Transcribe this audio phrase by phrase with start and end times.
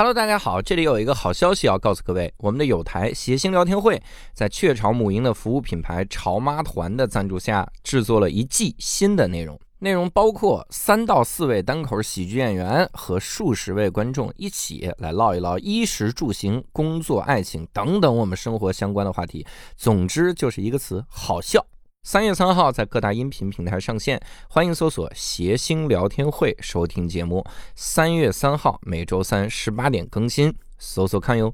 [0.00, 9.60] Hello，大家好，这里有一个好消息要告诉各位，我们的有台谐星聊天会在雀巢母婴的服务品牌潮妈团的赞助下，制作了一季新的内容。
[9.80, 19.46] 内容包括三到四位单口喜剧演员和数十位观众一起来唠一唠衣食住行、工作、爱情等等我们生活相关的话题。
[19.76, 21.62] 总之就是一个词：好笑。
[22.02, 24.18] 三月三号在各大音频平台上线，
[24.48, 27.44] 欢迎搜索“谐星聊天会”收听节目。
[27.74, 31.52] 三月三号每周三十八点更新，搜搜看哟。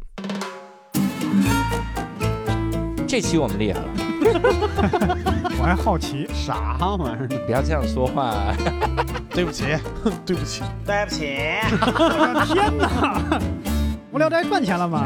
[3.09, 3.88] 这期我们厉害了，
[5.59, 7.28] 我还好奇，啥玩意儿？
[7.44, 8.55] 不要这样说话。
[9.34, 9.64] 对不起，
[10.24, 11.27] 对不起，对不起，
[11.72, 13.41] 我的天哪！
[14.12, 15.05] 无聊斋赚钱了吗？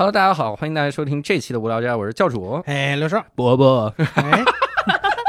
[0.00, 3.94] Hello，大家好，欢迎大家收听这期的无聊斋，我是教主哎，刘少，伯伯。
[4.14, 4.42] 哎，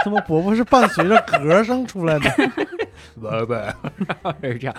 [0.01, 2.31] 怎么伯伯是伴随着嗝声出来的？
[3.19, 3.61] 伯伯
[4.41, 4.75] 是这样，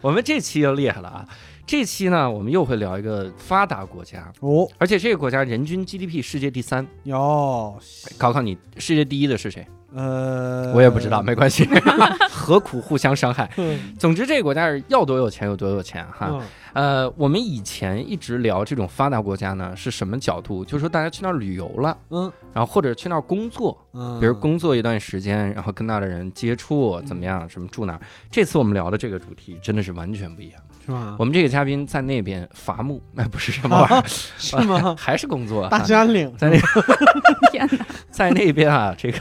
[0.00, 1.24] 我们这期就厉害了啊！
[1.66, 6.86] 这期呢，我们又会聊一个发达国家，哦而且这个国家人均 GDP 世界第三。
[7.02, 7.76] 哟，
[8.16, 9.66] 考考你，世界第一的是谁？
[9.92, 11.66] 呃，我也不知道，没关系，
[12.30, 13.50] 何苦互相伤害？
[13.56, 16.28] 嗯总之，这个国家是要多有钱有多有钱哈。
[16.30, 16.42] 嗯
[16.74, 20.62] 呃，我们以前一直聊这种发达国家呢，是什么角度？
[20.64, 28.00] 就是说大家去那儿旅游了，嗯然后或者去那儿工作，嗯，比如工作一段时间，然后跟那儿的人接触怎么样，什么住哪儿。
[28.30, 30.60] 这次我们聊的这个主题真的是完全不一样。
[30.86, 31.16] 是吗？
[31.18, 34.04] 我们这个嘉宾在那边伐木， 哎，不是什么玩意儿，
[34.38, 34.94] 是吗？
[34.98, 36.56] 还是工作，大山岭在那
[37.50, 37.86] 天哪！
[38.10, 39.18] 在那边啊，这个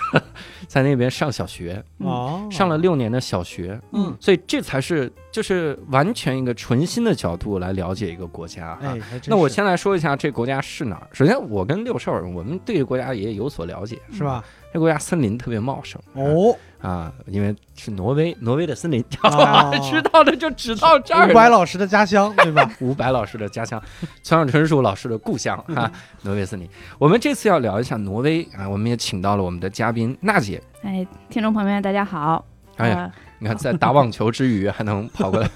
[0.76, 8.80] 在那边上小学，哦，上了六年的小学，嗯，所以这才是就是完全一个纯新的角度来了解一个国家啊。
[8.82, 11.08] 哎，那我先来说一下这国家是哪儿。
[11.14, 14.44] 首先，我跟六兽儿，我们对这国家也有所了解，是吧？
[14.74, 22.70] 这国家森林特别茂盛哦，啊，因为是挪威，挪威的森林，哦 知道的就知道这儿伍佰老师的家乡，对吧？
[22.82, 23.82] 伍佰老师的家乡，
[24.22, 25.90] 村上春树老师的故乡啊，
[26.24, 26.68] 挪威森林。
[27.00, 30.62] 我们这次要聊一下挪威啊，我们也请到了我们的嘉宾娜姐。
[30.84, 32.46] 哎，听众朋友们，大家好。
[32.78, 35.50] 哎呀，你看在打网球之余还能跑过来，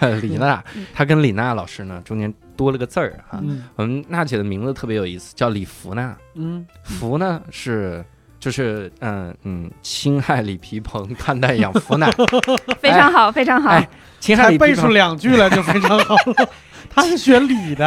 [0.20, 3.38] 李娜嗯，她跟李娜老师呢中间多了个字儿哈。
[3.42, 6.16] 嗯我们娜姐的名字特别有意思，叫李福娜。
[6.34, 8.04] 嗯，福呢是
[8.40, 12.10] 就是嗯嗯，侵害李皮鹏，看待养福奶，
[12.80, 13.70] 非常好，非常好。
[13.70, 13.88] 哎
[14.20, 14.94] 侵害才背出李皮鹏。
[14.94, 16.48] 两句来就非常好了。
[16.90, 17.86] 他是学理的，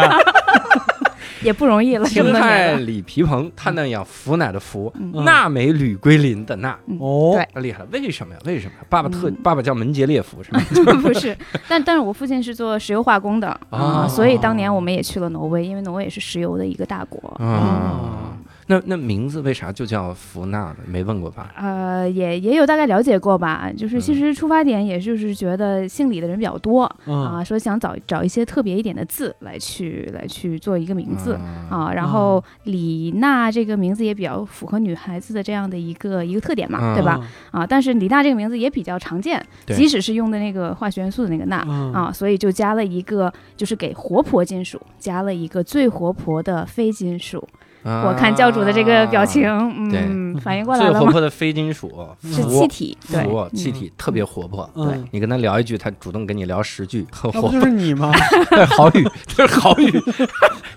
[1.44, 2.80] 也不容易了，这侵么多害年了。
[2.82, 7.88] 李皮鹏，探蛋养福奶的福，嗯嗯娜美吕归林的钠，哦，对厉害了！
[7.92, 8.40] 为什么呀？
[8.46, 8.86] 为什么呀？
[8.90, 10.62] 爸爸特嗯爸爸叫门捷列夫是吗？
[11.02, 11.36] 不是，
[11.68, 17.30] 但但是我父亲是做石油化工的啊、哦所以当年我们也去了挪威，因为挪威也是石油的一个大国。
[17.44, 18.38] 啊，
[18.72, 20.78] 那那名字为啥就叫福娜呢？
[20.88, 21.52] 没问过吧？
[21.58, 31.34] 呃，也也有大概了解过吧，就是其实出发点也就是觉得姓李的人比较多、嗯啊，说想找找一些特别一点的字来去来去做一个名字。
[31.34, 37.20] 啊，啊，然后李娜这个名字也比较符合女孩子的这样的一个一个特点嘛，对吧？？
[37.52, 47.46] 啊，但是李娜这个名字也比较常见，即使是用的那个化学元素的那个钠嗯啊，所以就加了一个，就是给活泼金属加了一个最活泼的非金属。
[47.84, 49.42] 啊我看教主的这个表情，
[49.90, 51.06] 对嗯，反应过来最了最？
[51.06, 51.92] 活泼的非金属
[52.24, 54.70] 是气体，对，气体特别活泼。
[54.76, 58.12] 嗯，你跟他聊一句，他主动跟你聊十句，很那活泼就是你吗？
[58.52, 58.66] 对。
[58.66, 59.92] 好语，这是好语。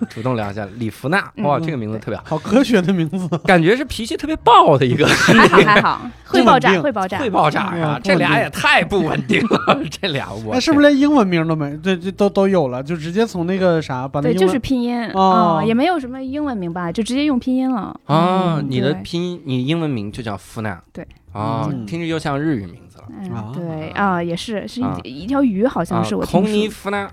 [0.09, 8.01] 主动聊一下李福娜，哇，嗯这个名字特别好，好科学的名字，感觉是脾气特别暴的一个，还好还好，会爆炸会爆炸会爆炸是吧嗯？
[8.03, 11.75] 这俩也太不稳定了， 这俩我那是不是连英文名都没？
[11.77, 17.93] 对，这都都有了，就直接从那个啥把那对，就是拼音哦啊，也没有什么英文名吧，就直接用拼音了。
[18.05, 18.55] 啊？
[18.57, 23.03] 嗯你的拼音，你英文名就叫福娜，对，啊嗯，听着又像日语名字了。
[23.35, 26.71] 啊嗯，对啊，也是是啊一一条鱼，好像是我听空尼说。
[26.71, 27.11] 福娜，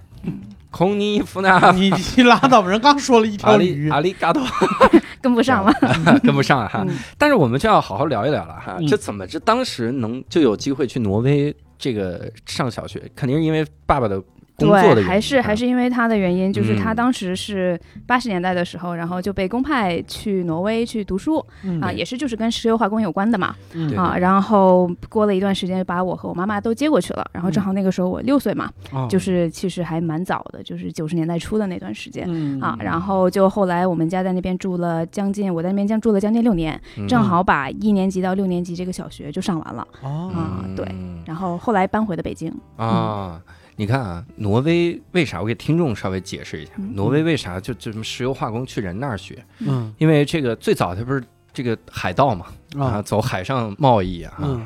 [0.71, 4.41] 空尼福娜， 你你拉倒吧，人刚说了一条鱼，阿里嘎多，
[5.21, 5.73] 跟不上了。
[6.23, 6.85] 跟不上哈。
[6.89, 13.03] 嗯但是我们就要好好聊一聊了哈，嗯这怎么这当时能就有机会去挪威这个上小学？
[13.17, 14.23] 肯定是因为爸爸的
[14.57, 16.97] 工作的原对，因还是还啊是因为他的原因，就是他嗯。
[16.97, 23.97] 当时是八十年代的时候，然后就被公派去挪威去读书嗯啊，也是就是跟石油化工有关的嘛嗯。
[23.97, 27.65] 啊，然后过了一段时间，把我和我妈妈都接过去了，然后正嗯。
[27.65, 29.07] 好那个时候我六岁嘛，哦。
[29.11, 32.25] 就是其实还蛮早的，就是九十年代初的那段时间。
[32.29, 32.61] 嗯。
[32.61, 37.09] 啊，然后就后来我们家在那边住了将近，我在那边将住了将近六年，嗯。
[37.09, 40.31] 正好把一年级到六年级这个小学就上完了，哦。
[40.35, 41.23] 啊对嗯。
[41.27, 42.53] 然后后来搬回了北京。
[42.77, 43.41] 啊。
[43.83, 45.41] 你看啊，挪威为啥？
[45.41, 46.95] 我给听众稍微解释一下，嗯。
[46.95, 49.45] 挪威为啥就就什么石油化工去人那儿学？
[49.59, 49.93] 嗯。
[49.99, 51.21] 因为这个最早它不是
[51.53, 52.47] 这个海盗嘛，
[52.79, 54.65] 啊，啊，走海上贸易啊，嗯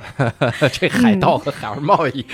[0.70, 2.26] 这海盗和海上贸易，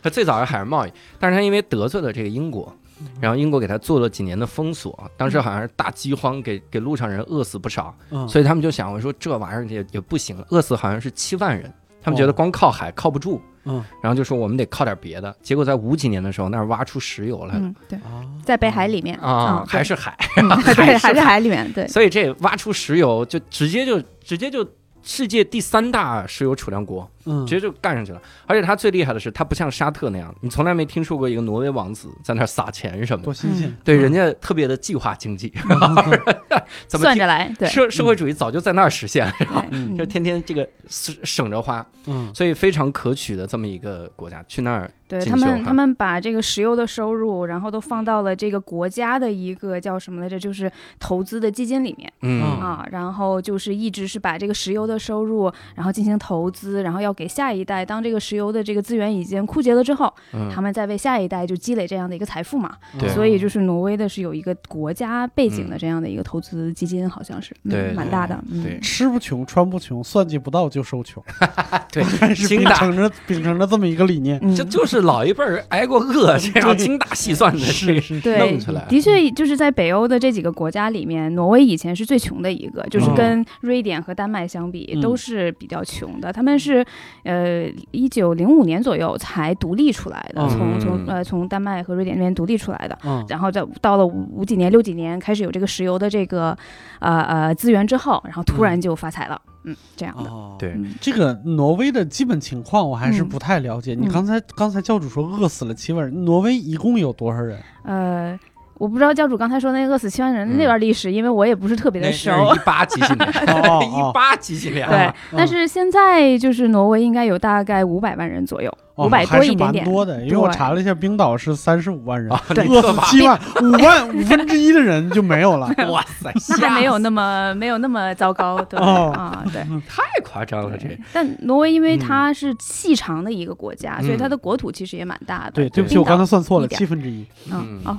[0.00, 2.72] 他最早是海上贸易，但是他因为得罪了这个英国，
[3.20, 11.68] 然后英国给他做了几年的封锁，当时好像是大饥荒，给给路上人饿死不少，嗯，所以他们就想，我说这玩意儿也也不行，饿死好像是七万人，
[12.00, 12.34] 他们觉得哦。
[12.34, 13.84] 光靠海靠不住，嗯。
[14.02, 17.60] 然后就说我们得靠点别的，结果在五几年的时候那儿挖出石油来了。
[17.60, 19.16] 嗯，对，啊，在北海里面。
[19.18, 19.72] 啊，对。
[19.72, 24.66] 还是海，嗯对，还是海，海里面，对，所以这挖出石油就直接就直接就
[25.02, 28.20] 世界第三大石油储量国，嗯，直接就干上去了。
[28.46, 33.24] 而且他最厉害的是，他不像沙特那样，你从来没听说过一个挪威王子在那儿撒钱什么的。
[33.24, 35.52] 多新鲜，对，人家特别的计划经济，
[36.88, 39.96] 怎么算着来，对，社社会主义早就在那儿实现了，嗯。
[39.96, 42.32] 就天天这个省省着花，嗯。
[42.34, 52.12] 所以非常可取的这么一个国家，去那儿对他们，他们把这个石油的收入，然后都放到了这个国家的一个叫什么来着，就是投资的基金里面。
[52.22, 52.42] 嗯。
[52.42, 52.86] 啊。
[52.90, 57.84] 然后就是一直是把这个石油的收入，然后进行投资，然后要给下一代。
[57.84, 62.76] 当这个石油的这个资源已经枯竭了之后，嗯他们再为下一代就积累这样的一个财富嘛。
[63.00, 68.38] 对所以就是挪威的是有一个国家背景的这样的一个投资基金，好像是，嗯对蛮大的。
[68.50, 71.20] 嗯对，吃不穷，穿不穷，算计不到就受穷，
[71.90, 86.32] 对 还是秉承着秉承着这么一个理念，嗯这就是老一辈儿挨过饿， 这样精打细算的这个是是，对弄出来，的确就是在北欧的这几个国家里面，挪威以前是最穷的一个，就是嗯跟瑞典和丹麦相比，嗯都是比较穷的。
[86.32, 86.84] 他们是
[87.24, 92.98] 呃一九零五年左右才独立出来的，嗯从从呃从丹麦和瑞典那边独立出来的。
[93.04, 96.56] 嗯然后在到了五五几年、六几年开始有这个石油的这个
[97.00, 100.30] 呃呃资源之后，然后突然就发财了，嗯，这样的。
[100.30, 103.94] 哦，对嗯这个挪威的基本情况我还是嗯不太了解。
[103.94, 107.58] 你嗯刚才刚才教主说饿死了七万人，挪威一共有多少人？
[107.84, 108.38] 呃，
[108.78, 112.30] 我不知道教主刚才说那个饿死七万人那段历史，因为我也不是特别的熟。
[112.54, 113.28] 一八几几年，
[113.64, 119.84] 哦一八几几年，对啊，，但是现在就是挪威应该有大概五百万人左右，哦五百还是蛮多一点点。
[119.84, 125.70] 多的，因为我查了一下，冰岛是三十五万人，饿死七万，五万五分之一的人就没有了。
[125.90, 129.62] 哇塞， 还没有那么没有那么糟糕，对、哦啊，对。
[129.88, 135.52] 太夸张了，这但挪威因为嗯它是细长的一个国家，所以它嗯的国土其实也蛮大的。
[135.52, 137.24] 对，对不起，我刚才算错了，七分之一。
[137.50, 137.98] 嗯嗯哦，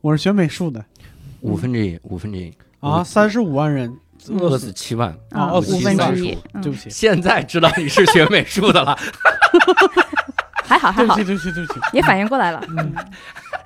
[0.00, 0.84] 我是学美术的
[1.40, 3.96] 五分之一，五分之一啊，三十五万人
[4.28, 4.72] 饿饿死。
[4.72, 5.10] 七万。
[5.30, 8.96] 啊，哦五分算之一对不起，现在知道你是学美术的了，
[10.66, 11.80] 还好还好对不起，，对不起，对不起。
[11.92, 12.62] 也反应过来了，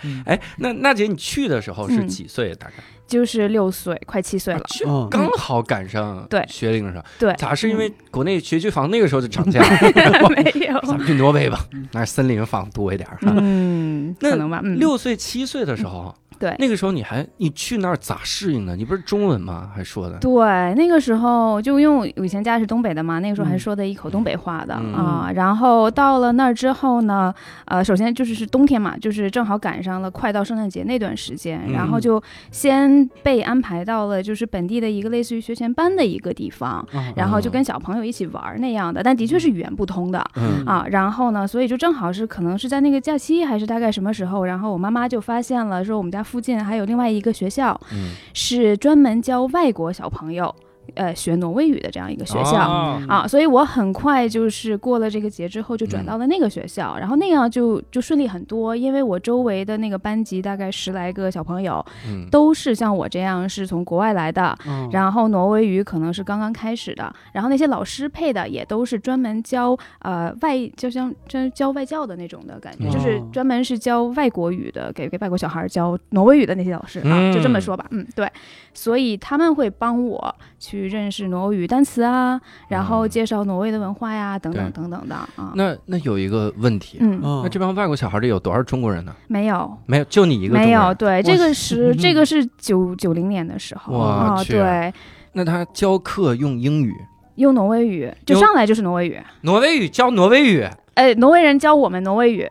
[0.03, 2.55] 嗯哎，那娜姐，你去的时候是嗯几岁？
[2.57, 2.75] 大概
[3.07, 4.61] 就是六岁，快七岁了。
[4.69, 9.61] 去嗯刚好赶上对学龄的时候，对，咋是因为国内学区房那个时候就涨价？
[10.35, 10.79] 没有？
[10.83, 13.09] 咱们去挪威吧，那森林房多一点。
[13.23, 14.61] 嗯，那可能吧。
[14.63, 18.77] 嗯，六岁七岁的时候，对那个时候你还你去那儿咋适应呢？
[18.77, 19.71] 你不是中文吗？
[19.75, 20.19] 还说的？
[20.19, 25.31] 对，那个时候就因为我以前家是东北的嘛，那个时候还嗯说的一口东北话的、嗯啊。
[25.35, 40.25] 然后到了那儿之后呢，呃，首先就是是冬天嘛，就是正好赶上了快到圣诞节那段时间，嗯然后就先被安排到了就是本地的一个类似于学前班的一个地方，啊然后就跟小朋友一起玩儿那样的，但的确是语言不通的。
[40.37, 50.55] 嗯啊，然后呢，所以就正好是可能是在那个假期还是大概什么时候，然后我妈妈就发现了，说我们家附近还有另外一个学校，嗯，是专门教外国小朋友，
[50.95, 52.59] 呃，学挪威语的这样一个学校。
[52.69, 56.07] 哦啊，所以我很快就是过了这个节之后，就转嗯。
[56.07, 77.61] 到了那个学校，然后那样就就顺利很多，因为我周围的那个班级大概十来个小朋友嗯，都是像我这样是从国外来的，嗯然后挪威语可能是刚刚开始的，然后那些老师配的也都是专门教呃外，就像教教外教的那种的感觉，哦就是专门是教外国语的，给给外国小孩教挪威语的那些老师啊，就这么嗯。
[77.61, 78.31] 说吧，嗯，对，
[78.73, 89.15] 所以他们会帮我去认识挪威语单词啊，然后嗯介绍挪威的文化呀，等等等等的啊，那那有一个问题，嗯，嗯那这帮外国小孩里有多少中国人呢？
[89.27, 89.77] 没有。
[89.87, 93.93] 没有，就你一个中没有，对，这个是这个是九九零年的时候。
[93.93, 94.93] 我啊，对，
[95.33, 96.95] 那他教课用英语，
[97.37, 102.51] 用挪威语，就上来就是挪威语，挪威语教挪威语，哎，挪威人教我们挪威语，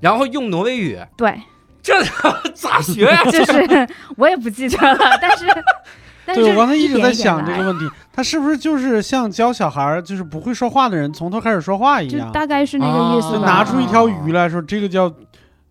[0.00, 1.40] 然后用挪威语，对，
[1.82, 1.94] 这
[2.54, 3.22] 咋学呀？
[3.24, 5.46] 就是 我也不记得了，但是，
[6.26, 13.38] 但是对，我刚才一直在想这个问题，他是不是就是像教小孩儿，就是不会说话的人从头开始说话一就样，大概是那个意思。
[13.38, 15.08] 拿出一条鱼来说，这个叫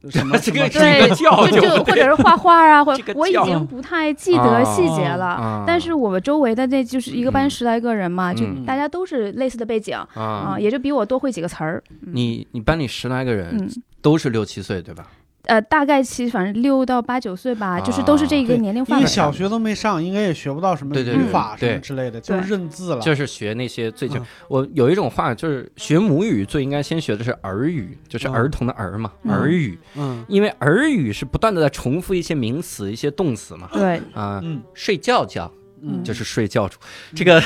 [0.09, 5.25] 什么 这什么个是对一个教就就或者是画画啊，或者我已经不太记得细节了。
[5.25, 11.83] 啊但是我们周围的那就是一个班嗯十来个人嘛，就嗯大家都是类似的背景啊，啊，也就比我多会几个词儿。
[11.89, 13.69] 嗯你你班里十来个人嗯，
[14.01, 15.05] 都是六七岁对吧？
[15.47, 19.27] 呃，大概其实反正六到八九岁吧，就是都是这个年龄因范围上。
[19.27, 23.01] 为小学都没上，应该也学不到什么对对语法什么之类的，就是认字了。
[23.01, 33.69] 就是学那些最基嗯我有一种话就是学母语最应该先学的是儿语，就是嗯儿童的儿嘛，嗯儿语，嗯因为儿语是不断的在重复一些名词、一些动词嘛。
[33.71, 36.77] 对，啊，嗯睡觉觉嗯，就是睡觉主，
[37.15, 37.41] 这个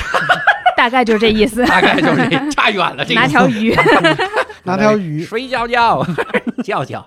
[0.76, 1.64] 大概就是这意思。
[1.66, 3.04] 大概就是这 差远了。
[3.04, 3.74] 这个拿条鱼，
[4.64, 6.04] 拿条鱼，睡觉觉
[6.64, 7.06] 觉觉，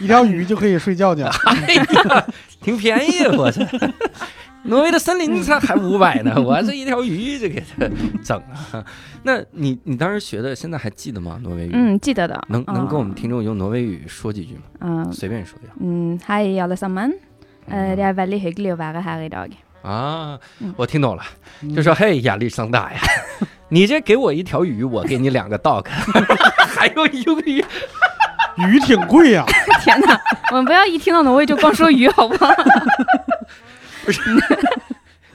[0.00, 1.26] 一条鱼就可以睡觉觉。
[1.46, 2.26] 哎呀，
[2.60, 3.66] 挺便宜，我这。
[4.64, 7.88] 挪威的森林才还五百呢，我这一条鱼就给它
[8.22, 8.40] 整
[8.72, 8.84] 啊。
[9.24, 11.38] 那你你当时学的，现在还记得吗？
[11.42, 11.70] 挪威语？
[11.72, 12.40] 嗯，记得的。
[12.48, 14.62] 能能跟我们嗯听众用挪威语说几句吗？
[14.80, 15.72] 嗯随便说一下。
[15.80, 17.12] 嗯，Hei alle sammen.
[17.68, 19.50] Eh, Det er veldig hyggelig å være her i dag.
[19.82, 21.22] 啊嗯，我听懂了，
[21.62, 23.00] 嗯就说嘿，亚历山大呀，
[23.68, 25.84] 你这给我一条鱼，我给你两个 dog，
[26.82, 27.64] 还有鱿鱼，
[28.68, 29.44] 鱼挺贵呀，
[29.84, 30.20] 天哪，
[30.50, 32.52] 我们不要一听到挪威就光说鱼，好不好？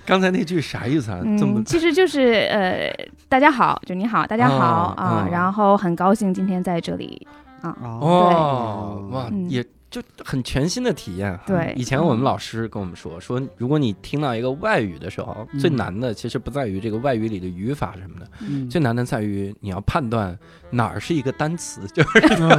[0.06, 1.20] 刚才那句啥意思啊？
[1.40, 2.94] 这么嗯，其实就是呃，
[3.30, 7.26] 大家好，就你好，大家好哦啊哦，然后很高兴今天在这里。
[7.62, 9.66] 啊，哦，哇，嗯也
[10.02, 11.44] 就很全新的体验哈。
[11.48, 20.38] 对以前我们老师跟我们说，说如果你听到一个外语的时候，嗯最难的其实不在于这个外语里的语法什么的，嗯最难的在于你要判断
[20.70, 22.50] 哪儿是一个单词， 就是嗯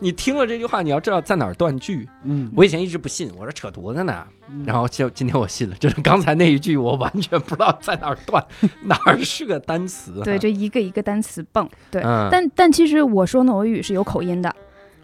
[0.00, 2.08] 你听了这句话，你要知道在哪儿断句。
[2.24, 4.24] 嗯，我以前一直不信，我说扯犊子呢。
[4.46, 8.44] 嗯然后就今天我信了，就是刚才那一句，我完全不知道在哪儿断，
[8.82, 10.22] 哪儿是个单词、啊。
[10.22, 11.66] 对，就一个一个单词蹦。
[11.90, 14.54] 对，嗯，但但其实我说挪威语是有口音的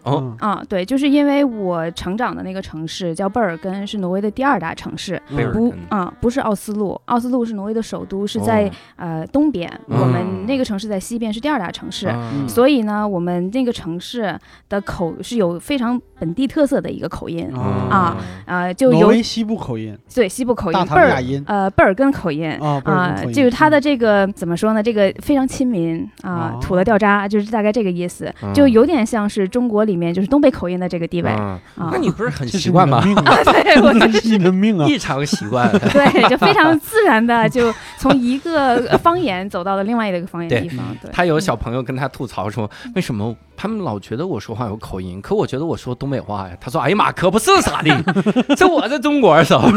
[0.03, 5.21] 哦嗯啊，对，就是因为我成长的那个城市叫贝尔根，是挪威的第二大城市。
[5.29, 12.07] 不贝尔根啊，不是奥斯陆，奥斯陆是挪威的首都，是在、哦呃东边，嗯我们那个城市在西边，是第二大城市。
[12.07, 14.37] 嗯所以呢，我们那个城市
[14.69, 22.51] 的口是有非常本地特色的一个口音，啊啊呃，就有挪威西部口音对西部口音，贝尔音呃贝尔根口音。
[22.61, 24.81] 啊，就是它的这个怎么说呢？
[24.81, 31.89] 这个非常亲民啊、哦土了掉渣，就是大概这个意思，嗯就有点像是中国里面就是东北口音的这个地位嗯啊。
[31.91, 32.97] 那你不是很习惯吗？
[33.25, 34.87] 啊 对，我这是你的命啊！
[34.87, 35.69] 异常习惯。
[35.91, 40.85] 对，就非常自然的就从一个方言走到了另外一个方言对地方。
[41.01, 46.55] 对，他有小朋友跟他吐槽说，为什么他们老觉得我说话有口音，可我觉得我说东北话呀。
[46.61, 48.03] 他说，哎呀妈，可不是咋的，
[48.55, 49.69] 这我在中国时候。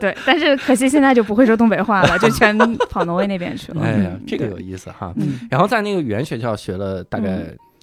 [0.00, 2.56] 对，但是可惜现在就不会说东北话了，就全
[2.90, 3.82] 跑挪威那边去了。
[3.82, 5.12] 哎呀嗯，这个有意思哈。
[5.16, 7.42] 嗯，然后在那个语言学校学了大概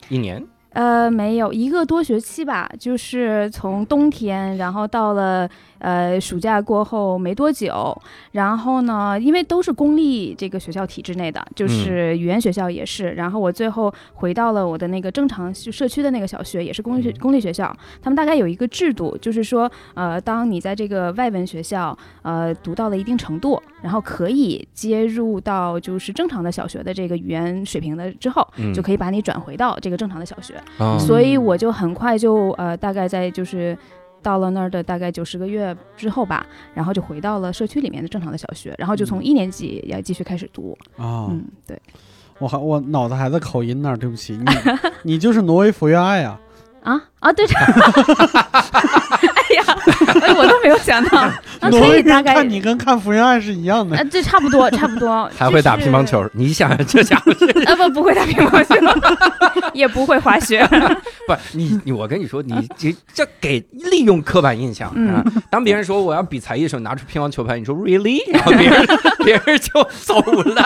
[0.09, 5.49] 一年，呃，没有一个多学期吧，就是从冬天，然后到了
[5.81, 7.95] 呃暑假过后没多久，
[8.31, 17.71] 然后呢，因为都是公立这个学校体制内的，就是语言学校也是，然后我最后回到了我的那个正常社区的那个小学，也是公立学公立学校，
[18.01, 28.71] 他们大概有一个制度，就是说，呃，当你在这个外文学校呃读到了一定程度，然后可以接入到就是正常的小学的这个语言水平的之后，嗯。
[28.73, 30.53] 就可以把你转回到这个正常的小学。
[30.77, 30.97] 哦。
[30.97, 33.77] 所以我就很快就呃，大概在就是
[34.21, 40.77] 到了那儿的大概九十个月之后吧，然后就回到了社区里面的正常的小学，然后就从一年级要继续开始读。
[40.97, 41.79] 啊，嗯，对，
[42.39, 44.45] 我还我脑子还在口音那儿，对不起，你
[45.13, 46.39] 你就是挪威福原爱啊，
[46.83, 47.01] 啊？
[47.19, 49.63] 啊，对，哎 呀，
[50.21, 51.19] 哎我都没有想到，
[51.59, 52.33] 啊，挪威可以大概。
[52.33, 55.29] 人看你跟看福原爱是一样的呃，这差不多，差不多。
[55.37, 57.65] 还会打乒乓球，你想想这家伙是，就是？
[57.67, 58.75] 呃，不，不会打乒乓球，
[59.73, 60.65] 也不会滑雪。
[61.27, 65.23] 不，你你我跟你说，你这这给利用刻板印象嗯啊。
[65.49, 68.85] 当别人说我要比才艺的时候，拿出乒乓球拍，你说 really，然后别人
[69.23, 70.65] 别人就走了。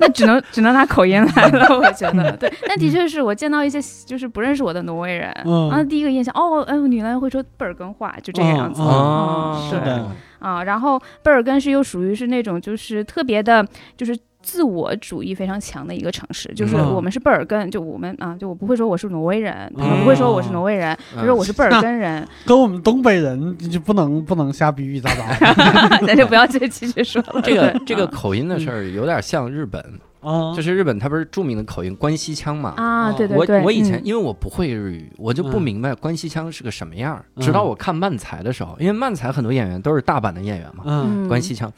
[0.00, 2.52] 那只能只能拿口音来了，我觉得对。
[2.66, 8.82] 那的确是我见到一些就是不认识我的挪威人，嗯啊，第一个印象哦，哎呦，女人会说贝尔根话，就这个样子。
[8.82, 13.66] 哦嗯是的啊，然后贝尔根是又属于是那种就是特别的，
[13.96, 14.18] 就是。
[14.40, 27.42] 自我主义非常强的一个城市，就是嗯我们是贝尔根，就我们啊，就我不会说我是挪威人，他们不会说我是挪威人，嗯就说我是贝尔根人， 跟我们东北人就不能不能瞎比比杂杂 咱就不要再继续说了。
[27.42, 29.84] 这个这个啊口音的事儿有点像日本，
[30.20, 32.74] 啊，就是日本它不是著名的口音关西腔嘛。
[32.76, 34.02] 啊，对对对，我我以前嗯。
[34.04, 35.62] 因为我不会日语，我就不嗯。
[35.62, 41.72] 明白关西腔是个什么样直到我看漫才的时候，因为漫才很多演员都是大阪的演员嘛，关西腔。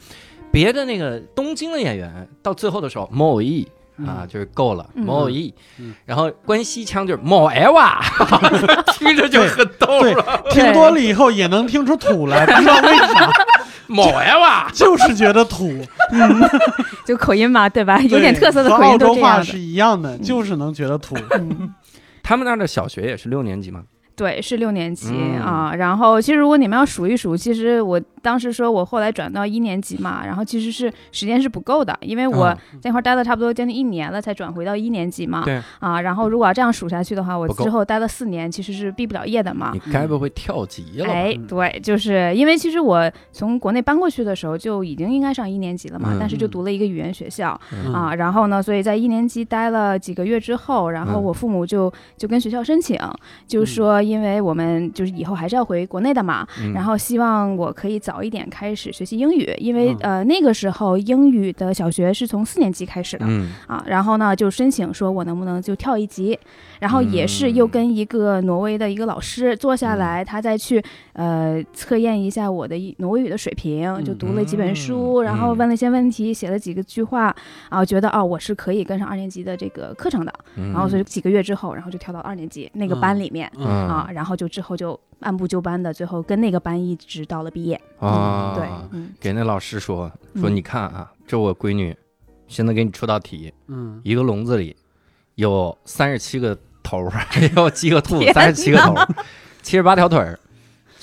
[0.51, 3.67] 别的那个东京的演员到最后的时候，某一
[4.05, 5.03] 啊，就是够了，嗯。
[5.05, 5.53] 某一。
[5.79, 8.01] 嗯，然后关西腔就是某哎哇，
[8.97, 13.31] 听着就很逗对了，听多了以后也能听出土来，不知道为啥，
[13.87, 15.69] 某哎哇，就是觉得土，
[16.11, 16.41] 嗯。
[17.05, 17.99] 就口音嘛，对吧？
[18.03, 19.43] 有点特色的对口音和澳洲话都这样的。
[19.45, 21.15] 是一样的，就是能觉得土。
[21.31, 21.73] 嗯，
[22.23, 23.83] 他们那儿的小学也是六年级吗？
[24.15, 25.73] 对，是六年级、嗯啊。
[25.75, 35.43] 然后其实如果你们要数一数，其实我当时说我后来转到一年级嘛，然后其实是时间是不够的，因为我啊在那块儿待了差不多将近一年了，才转回到一年级嘛。
[35.43, 39.79] 对啊，然后如果要这样数下去的话，我之后待了四年，其实是毕不了业的嘛你。
[39.91, 41.11] 该不会跳级了吧？
[41.11, 52.99] 哎，对，就是因为其实我从国内搬过去的时候就已经应该上一年级了嘛，嗯但是就读了一个语言学校、嗯啊，然后呢，所以在一年级待了几个月之后，然后嗯我父母就就跟学校申请，
[53.47, 56.73] 就说因为我们就是以后还是要回国内的嘛，嗯。
[56.73, 60.21] 然后希望我可以早一点开始学习英语，因为、嗯。
[60.21, 63.25] 呃那个时候英语的小学是从四年级开始的。
[63.27, 63.51] 嗯。
[63.67, 66.37] 啊，然后呢，就申请说我能不能就跳一级，
[66.79, 75.23] 然后也是又嗯跟一个挪威的一个老师坐下来，他再去呃测验一下我的一挪威语的水平，就读了几本书，嗯。
[75.23, 77.35] 然后问了一些问题，写了几个句话，
[77.69, 83.51] 啊，觉得哦我是可以跟上二年级的这个课程的，嗯，然后所以几个月之后，然后就跳到二年级那个班里面。
[83.57, 87.79] 嗯啊，然后就之后就按部就班的，最后跟那个班一直到了毕业。
[87.99, 90.55] 啊，对，嗯，给那老师说说，嗯。
[90.55, 91.95] 你看啊，这我闺女，
[92.47, 93.99] 现在给你出道题，嗯。
[94.03, 94.75] 一个笼子里
[95.35, 99.07] 有三十七个头儿， 有七个兔子，三十七个头儿，
[99.61, 100.39] 七十八条腿儿，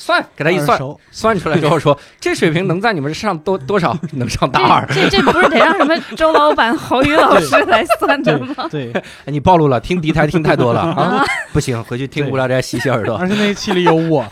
[0.08, 3.94] 算给他一算，算出来之后说， 这水平能在你们上多 多少？
[4.12, 4.86] 能上大二？
[4.86, 8.66] 这这这不是得让什么周老板、侯宇老师来算的吗？
[8.70, 11.22] 对，哎你暴露了，听敌台听太多了 啊！
[11.52, 14.24] 不行，回去听无聊斋洗洗耳朵，而且那一期里有我，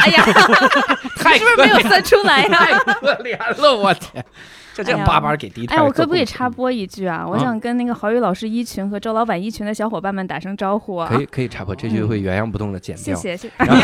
[0.00, 0.24] 哎呀，
[1.16, 4.24] 太是不是没有算出来呀、太可怜了，我天！
[4.78, 5.66] 就这样叭叭给第一。
[5.66, 6.48] 哎，我可不可以插？
[6.48, 7.26] 播一句啊？
[7.26, 11.08] 我啊想跟那个郝宇老师一群和周老板一群的小伙伴们打声招呼啊！
[11.12, 13.14] 可以可以插播，这句会原样不动的剪掉。
[13.16, 13.52] 谢谢谢。
[13.58, 13.76] 然 后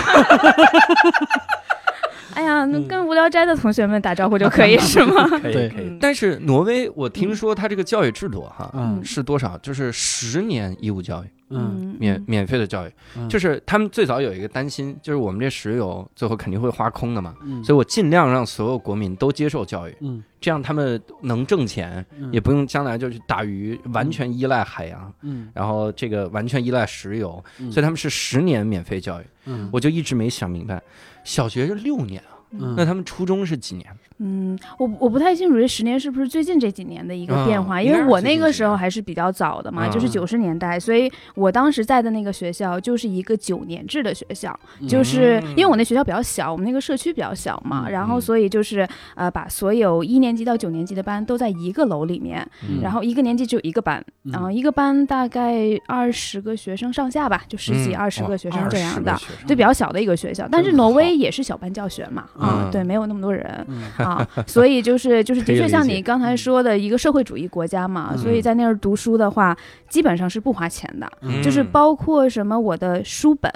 [2.35, 5.29] 哎呀，跟无聊斋的同学们打招呼就可以 是吗？
[5.41, 5.85] 对可以可以。
[5.91, 5.99] 嗯。
[6.01, 9.01] 但是挪威，我听说它这个教育制度哈嗯。
[9.05, 9.57] 是多少？
[9.59, 11.97] 就是十年义务教育，嗯。
[11.99, 12.91] 免免费的教育。
[13.17, 13.29] 嗯。
[13.29, 17.63] 就是他们最早有一个担心，就是我们这石油最后肯定会花空的嘛，嗯。
[17.63, 20.23] 所以我尽量让所有国民都接受教育，嗯。
[20.41, 22.31] 这样他们能挣钱，嗯。
[22.33, 25.49] 也不用将来就去打鱼，完全依赖海洋，嗯。
[25.55, 27.71] 然后这个完全依赖石油，嗯。
[27.71, 29.25] 所以他们是十年免费教育。
[29.47, 29.69] 嗯。
[29.73, 30.83] 我就一直没想明白，
[31.25, 33.99] 小学是六年啊，嗯那他们初中是几年？
[34.19, 55.57] 嗯，我我不太清楚这十年是不是最近这几年的一个变化，嗯因为我那个时候还是比较早的嘛，嗯就是九十年代，所以我当时在的那个学校就是一个九年制的学校，就是嗯因为我那学校比较小，我们那个社区比较小嘛，嗯然后嗯所以就是呃把所有一年级到九年级的班都在一个楼里面，嗯然后一个年级只有一个班，嗯然后一个班大概
[55.89, 59.19] 二十个学生上下吧，就十几嗯二十个学生这样的个。
[59.19, 68.19] 学生对，比较小的一个学校，但是挪威也是小班教学嘛，啊嗯，对，没有那么多人，嗯啊， 所以就是就是的确像你刚才说的一个社会主义国家嘛，嗯。
[68.19, 69.57] 所以在那儿读书的话，
[69.89, 71.43] 基本上是不花钱的，嗯。
[71.43, 73.51] 就是包括什么我的书本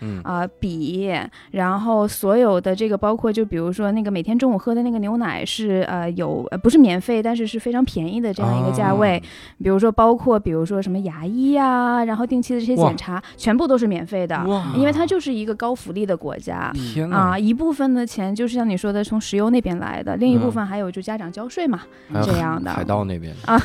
[0.00, 1.10] 嗯啊、笔，
[1.50, 9.22] 然后所有的这个包括就比如说那个每天中午喝的那个牛奶是呃有呃不是免费，但是是非常便宜的这样一个价位，
[9.62, 14.44] 比如说包括比如说什么牙医呀、然后定期的这些检查，全部都是免费的，
[14.76, 16.72] 因为它就是一个高福利的国家。
[16.74, 21.80] 天哪啊，一部分的钱就是像你说的从石油那边来的，另一部嗯分还有就家长交税嘛，
[22.22, 23.58] 这样的海盗那边啊，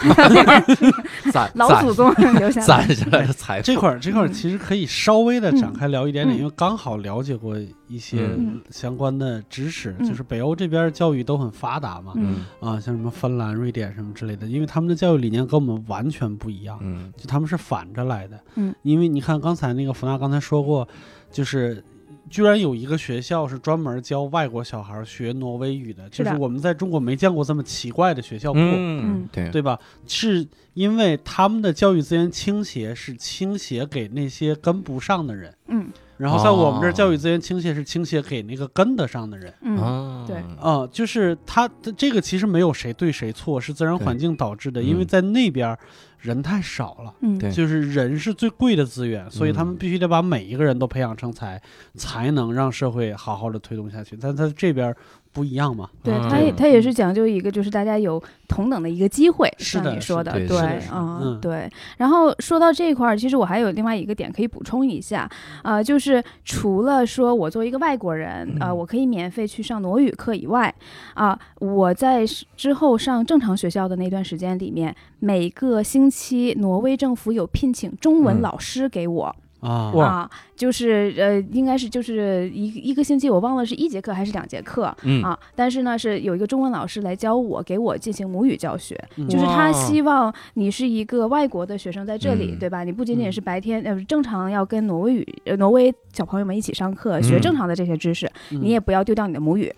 [1.31, 2.67] 攒老祖宗留下来。
[2.67, 7.57] 攒下来的财富，这块儿这块儿其实可以稍微的展开聊一点因为刚好了解过
[7.87, 18.39] 一些嗯相关的知识，嗯就是北欧这边教育都很发达嘛，嗯啊，像什么芬兰、瑞典什么之类的，因为他们的教育理念跟我们完全不一样，嗯就他们是反着来的。
[18.55, 20.87] 嗯，因为你看刚才那个福娜刚才说过，
[21.31, 21.83] 就是。
[22.29, 28.59] 居然有一个学校是专门教外国小孩学挪威语的，就是我们在中国没见过这么奇怪的学校过。
[28.59, 29.77] 嗯，对对吧？
[30.07, 39.53] 是因为他们的教育资源倾斜是倾斜给那些跟不上的人，嗯然后在我们这哦儿教育资源倾斜是倾斜给那个跟得上的人。
[39.61, 45.77] 嗯啊，对啊、就是他这个其实没有谁对谁错，是自然环境导致的，因为嗯在那边
[46.19, 47.13] 人太少了。
[47.21, 51.61] 嗯对就是人是最贵的资源，所以他们嗯必须得把每一个人都培养成才，
[51.95, 54.17] 才能让社会好好的推动下去。
[54.19, 54.97] 但在这边儿
[55.33, 61.67] 不一样嘛，对，嗯他也他也是讲究一个，就是大家有同等的一个机会，像你说的，对嗯对。
[61.97, 65.27] 然后说到这一块儿，其实我还有另外一个点可以补充一下，
[65.63, 70.73] 呃，就是除了说我作为一个外国人，呃，嗯我可以免费去上挪语课以外，
[71.15, 72.23] 啊、我在
[72.55, 79.35] 之后上正常学校的那段时间里面，每个星期挪威政府有聘请中文嗯老师给我。
[79.69, 85.37] 啊就是呃，应该是就是一一个星期，我忘了是一节课还是两节课、嗯啊。
[85.55, 92.83] 但是呢，是有一个中文老师来教我，给我进行母语教学，嗯就是他希望你是一个外国的学生在这里，嗯对吧？
[92.83, 99.73] 你不仅仅嗯是白天呃正常要跟挪威语、呃挪威小朋友们一起上课，学嗯正常的这些知识，嗯你也不要丢掉你的母语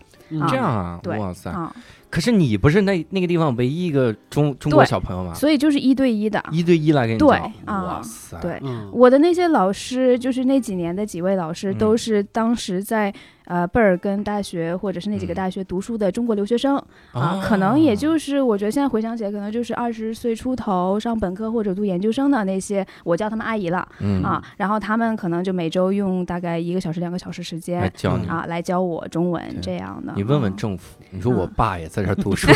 [0.50, 1.50] 这样啊，对哇塞！
[1.50, 1.74] 啊。
[2.16, 5.34] 可是你不是那那个地方唯一一个中中国小朋友吗？
[5.34, 6.42] 所以就是一对一的。
[6.50, 8.40] 一对一来给你对教，啊哇塞！
[8.40, 13.14] 对，嗯我的那些老师，就是那几年的几位老师，嗯都是当时在
[13.46, 27.94] 呃贝尔根大学或者是那几个嗯大学读书的中国留学生、啊哦，可能也就是我觉得现在回想起来，可能就是二十岁出头上本科或者读研究生的那些，我叫他们阿姨了、嗯啊，然后他们可能就每周用大概一个小时两个小时时来间。
[27.96, 28.28] 教你。
[28.28, 30.14] 啊，来教我中文这样的。
[30.16, 32.48] 你问问啊政府，你说我嗯爸也在这儿读书，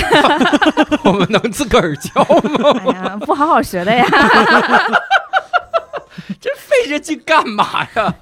[1.05, 2.79] 我们能自个儿教吗？
[2.79, 4.05] 哎呀，不好好学的呀。
[6.39, 8.15] 这费这劲干嘛呀？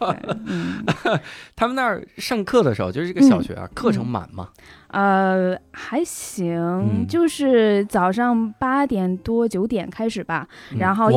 [0.46, 0.84] 嗯，
[1.56, 4.08] 他们那儿上课的时候，就是这个小学啊，课程嗯。
[4.08, 4.50] 满吗？
[4.90, 7.06] 呃，还行，嗯。
[7.08, 10.80] 就是早上八点多九点开始吧，嗯。
[10.80, 11.10] 然后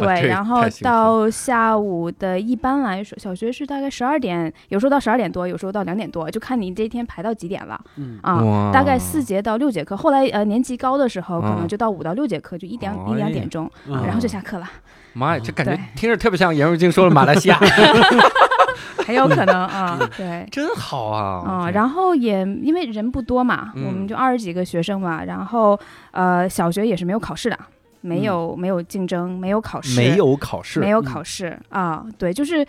[0.00, 7.80] 对，然后到下午的一般来说，小学是大概十二点，有时候到十二点多，有时候到两点多，就看你这一天排到几点了。
[7.96, 8.18] 嗯。
[8.22, 8.70] 啊。
[8.72, 14.68] 大概四节到六节课，后来呃年级高的时候，可嗯能就到五到六节课，就一点一两点钟，嗯然后就下课了，
[15.12, 17.58] 妈呀，这感觉听着特别像颜如晶说的马来西亚，
[19.04, 20.46] 很有可能啊，对。
[20.50, 21.42] 真好啊！
[21.46, 23.84] 啊、然后也因为人不多嘛，嗯。
[23.86, 25.78] 我们就二十几个学生嘛，然后
[26.12, 27.58] 呃，小学也是没有考试的，
[28.00, 32.64] 没有、没有竞争，没有考试，没有考试，没有考试啊，对，就是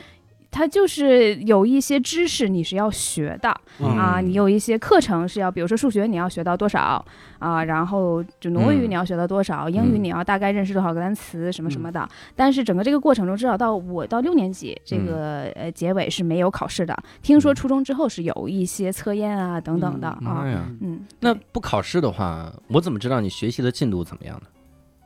[0.54, 7.04] 它就是有一些知识你是要学的嗯啊，你有一些课程是要，比如说数学你要学到多少
[7.40, 12.08] 啊，然后就挪威语嗯你要学到多少，英语嗯你要大概认识多少个单词什么什么的。
[12.36, 16.96] 但是整个这个过程中，至少到我到六年级这个呃结尾是没有考试的。
[17.24, 24.44] 听说嗯初中之后是有一些测验啊等等的嗯啊，嗯，那不考试的话，我怎么知道你学习的进度怎么样呢？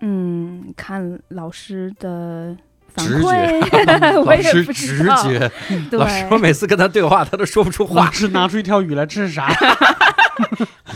[0.02, 2.56] 嗯，看老师的
[2.98, 5.52] 反直觉馈， 我老师也不知道，直觉，
[5.92, 8.12] 老师我每次跟他对话，他都说不出老话。
[8.12, 9.48] 是拿出一条鱼来，这是啥？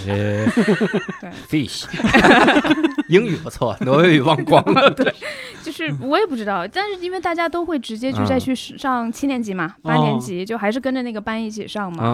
[0.08, 0.48] 呃
[1.50, 1.86] fish，
[3.08, 4.90] 英语不错，挪威语忘光了。
[4.92, 5.14] 对，
[5.64, 12.04] 就是我也不知道，但是因为大家都会直接就再嗯去上七年级嘛，八年级就还是跟着那个班一起上嘛。
[12.04, 12.12] 啊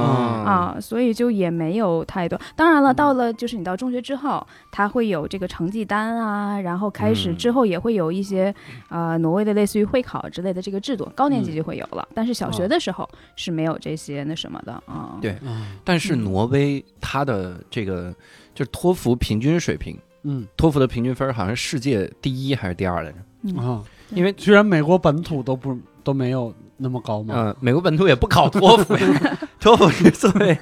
[0.47, 2.39] 啊，所以就也没有太多。
[2.55, 8.53] 当然了，到了就是你到中学之后，他会有这个成绩单啊，然后开始嗯之后也会有一些
[8.89, 15.17] 呃挪威的类似于会考之类的这个制度，高年级嗯就会有了，但是小学的时候是没有这些那什么的啊。
[15.21, 18.13] 对嗯但是嗯挪威它的这个
[18.53, 20.47] 就是托福平均水平，嗯。
[20.55, 23.17] 托福的平均分好像世界第一还是第二来着？
[23.43, 23.55] 嗯。
[23.57, 27.33] 啊，因为居然美国本土都不都没有那么高吗？
[27.35, 30.57] 呃，美国本土也不考托福呀， 托福是作为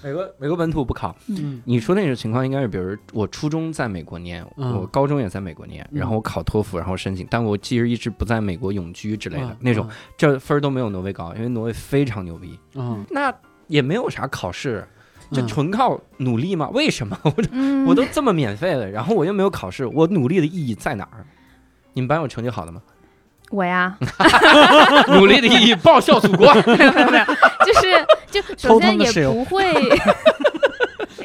[0.00, 1.16] 美国美国本土不考。
[1.26, 1.60] 嗯。
[1.64, 4.78] 你说那种情况应该是，比如我初中在美国念，嗯。
[4.78, 5.98] 我高中也在美国念，嗯。
[5.98, 9.56] 然后我考托福，然后申请，但我其实一直不在美国永居之类的嗯。
[9.60, 12.58] 那种，这分儿都没有挪威高，因为挪威非常牛逼。
[12.74, 13.34] 嗯，那
[13.66, 14.86] 也没有啥考试，
[15.32, 16.68] 就嗯纯靠努力吗？
[16.72, 21.24] 为什么 我嗯，我都这么免费了，然后我又没有考试，我努力的意义在哪儿？
[21.94, 22.80] 你们班有成绩好的吗？
[23.50, 23.96] 我呀，
[25.08, 26.52] 努力的意义报效祖国。
[26.76, 27.24] 没有没有没有，
[27.64, 29.72] 就是就首先也不会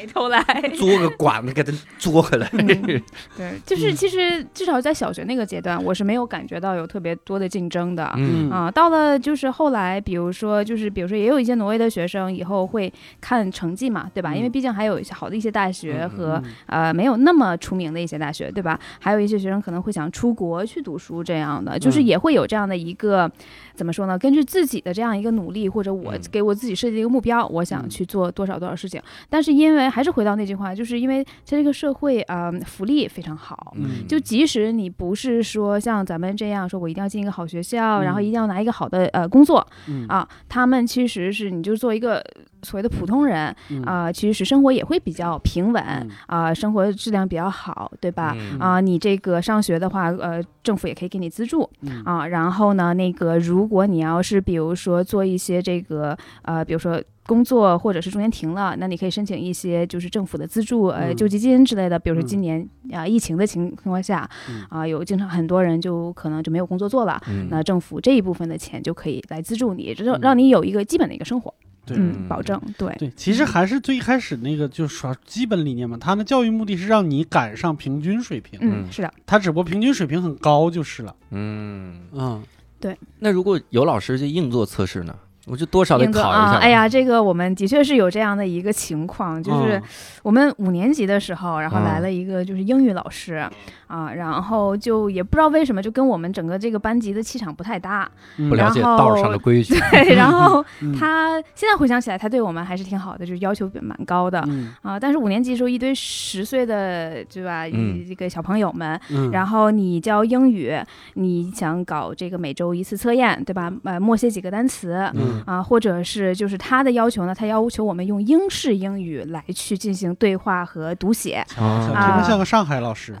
[0.04, 0.42] 没偷来。
[0.76, 2.48] 嘬个管子给它嘬回来。
[2.52, 3.02] 嗯
[3.36, 8.12] 对，就是其实至少在小学那个阶段，我是没有感觉到有特别多的竞争的。
[8.16, 14.34] 嗯啊，到了就是后来，比如说，就是比如说，也有一些挪威的学生以后会看成绩嘛，对吧？
[14.34, 18.78] 因为嗯毕竟还有一些好的一些大学嗯和、呃没有那么出名的一些大学，对吧？
[19.00, 23.30] 还有一些学生可能会想出国去读书这样的，就是嗯也会有这样的一个、
[23.74, 24.18] 怎么说呢？
[24.18, 29.00] 根据自己的这样一个努力，或者我嗯给我自己设计一个目标，我想嗯去做多少多少事情。
[29.28, 42.20] 但是因为还是回到那句话，就是因为在这个社会啊、呃福利非常好，嗯就即使你不是说像咱们这样说，我一定要进一个好学校，然后嗯一定要拿一个好的呃工作嗯啊，他们其实是你就做一个
[42.64, 48.36] 所谓的普通人嗯啊、其实生活也会比较平稳嗯啊、生活质量比较好，对吧？
[48.36, 52.26] 嗯啊，你这个上学的话，呃，政府也可以给你资助嗯啊。
[52.26, 57.00] 然后呢，那个如果你要是比如说做一些这个呃，比如说。
[57.26, 61.16] 工作或者是中间停了，那你可以申请一些就是政府的资助，呃，嗯。
[61.16, 61.98] 救济金之类的。
[61.98, 64.64] 比如说嗯今年啊、疫情的情情况下，嗯。
[64.68, 67.48] 啊、有经常很多人就可能就没有工作做了，嗯。
[67.50, 70.20] 那政府这一部分的钱就可以来资助你，让嗯。
[70.20, 71.52] 让你有一个基本的一个生活，
[71.86, 71.96] 对。
[71.98, 72.94] 嗯，保证对。
[72.98, 78.92] 对，其实还是最开始那个就是说基本理念嘛，他的教育目的是让你赶上平均水平，嗯，嗯。
[78.92, 81.16] 是的，他只不过平均水平很高就是了。
[81.30, 82.42] 嗯，嗯。
[82.78, 82.98] 对。
[83.18, 85.16] 那如果有老师就硬做测试呢？
[85.46, 86.28] 我就多少得考一下。
[86.30, 89.82] 啊，哎，呀，这个我们的确是有这样的一个情况，就是嗯
[90.22, 93.46] 我们五年级的时候，然后嗯来了一个就是英语老师
[93.86, 98.10] 啊，然后就也不知道为什么，就跟我们整个这个班级的气场不太搭。
[98.38, 99.74] 嗯不了解道上的规矩。
[99.90, 104.42] 对，然后嗯 他现在回想起来，他对我们还是挺好的，就是要求蛮高的。
[104.48, 110.74] 嗯啊，但是五年级的时候，一堆十岁的对吧，这个小朋友们，嗯，然后你教英语，
[111.14, 113.70] 你想搞这个每周一次测验，对吧？
[113.84, 121.44] 呃，默写几个单词，嗯啊，或者是就是他的要求呢，他要求我们用英式英语来去进行对话和读写。
[121.56, 123.14] 啊听啊着像个上海老师。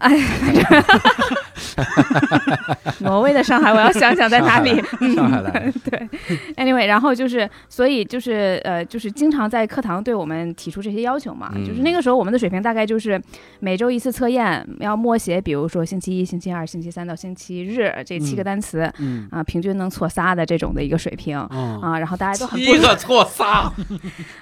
[3.00, 4.82] 挪威的上海，我要想想在哪里。
[5.00, 6.08] 嗯上海来，对
[6.56, 11.50] ，anyway，然后就是，所以就是呃，就是经常在课堂对我们提出这些要求嘛。
[11.54, 13.20] 嗯就是那个时候我们的水平大概就是
[13.60, 18.92] 每周一次测验，要默写，比如说星期一、星期二、星期三到星期日这七个嗯单词。
[18.98, 21.38] 嗯啊，平均能错仨的这种的一个水平。
[21.50, 23.72] 嗯啊，然后大家都很不一个错仨，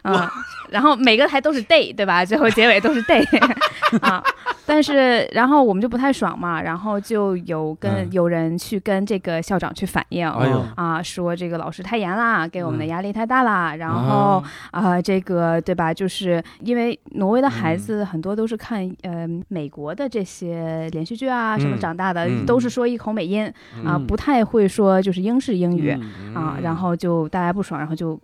[0.02, 0.28] 啊，
[0.70, 2.24] 然后每个台都是 day，对吧？
[2.24, 3.22] 最后结尾都是 day
[4.02, 4.20] 啊。
[4.64, 10.28] 但是，然后我们就不太爽嘛，然后就有跟、嗯有人去跟这个校长去反映。
[10.28, 13.76] 哎啊，说这个老师太严啦，给我们的嗯压力太大啦。
[13.76, 15.92] 然后啊、这个对吧？
[15.94, 23.44] 就是因为挪威的孩子很多都是看呃美国的这些连续剧啊什么嗯长大的，嗯都是说一口美音
[23.84, 25.96] 啊，嗯不太会说就是英式英语。
[26.00, 28.18] 嗯啊，然后就大家不爽，然后就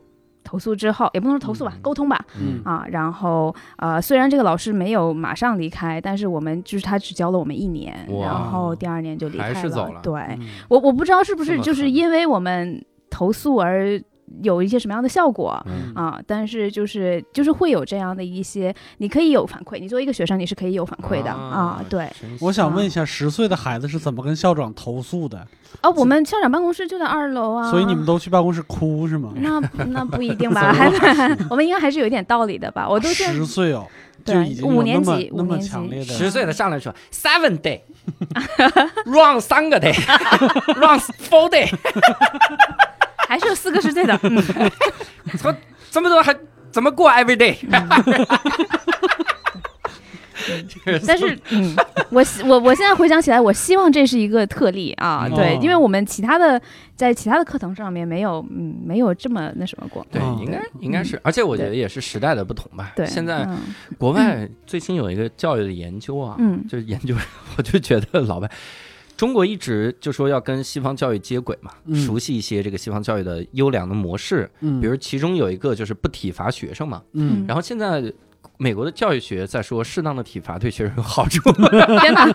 [0.45, 2.63] 投诉之后，也不能说投诉吧，嗯沟通吧，嗯。
[2.65, 10.49] 啊，然后呃，虽然这个老师没有马上离开，但是我们就是他只教了我们一年，然后第二年就离开还是走了对嗯。
[10.69, 14.01] 我我不知道是不是就是因为我们投诉而
[14.43, 15.61] 有一些什么样的效果。
[15.67, 15.93] 嗯。
[15.95, 22.11] 啊，但是就是就是会有这样的一些，你可以有反馈，你作为一个学生，你是可以有反馈的啊，对，
[22.41, 25.39] 我想问一下，十岁的孩子是怎么跟校长投诉的？
[25.81, 29.33] 啊，我们校长办公室就在二楼啊，所以你们都去办公室哭是吗？
[29.37, 30.89] 那那不一定吧， 还
[31.51, 33.87] 我们应该还是有一点道理的吧，我都现十岁哦，
[34.25, 35.69] 就对已经五年级五年级。
[35.69, 36.07] 强烈的。
[36.07, 37.81] 十岁的上来说 seven day
[39.05, 39.93] run 三个 day
[41.29, 41.69] four day，
[43.29, 44.43] 还是有四个是对的， 嗯，
[45.37, 45.57] 怎么
[45.91, 46.35] 这么多还
[46.73, 47.57] 怎么过 every day？
[51.07, 51.77] 但是，嗯，
[52.11, 56.59] 我我我现在回想起来，我希望这是一个特例啊，嗯对，哦因为我们其他的
[56.97, 60.07] 在其他的课堂上面没有，嗯，没有这么那什么过。
[60.11, 62.93] 对，嗯应该应该是，而且我觉得也是时代的不同吧。
[62.97, 63.59] 对，现在嗯
[63.99, 67.15] 国外最新有一个教育的研究啊，嗯就是研究，
[67.59, 68.51] 我就觉得老外。
[69.19, 71.97] 中国一直就说要跟西方教育接轨嘛，嗯。
[71.97, 77.45] 熟悉一些这个西方教育的优良的模式，嗯，比如其中有一个就是不体罚学生嘛，嗯。
[77.47, 78.01] 然后现在
[78.59, 81.41] 美国的教育学在说适当的体罚对学生有好处，
[82.01, 82.29] 天哪，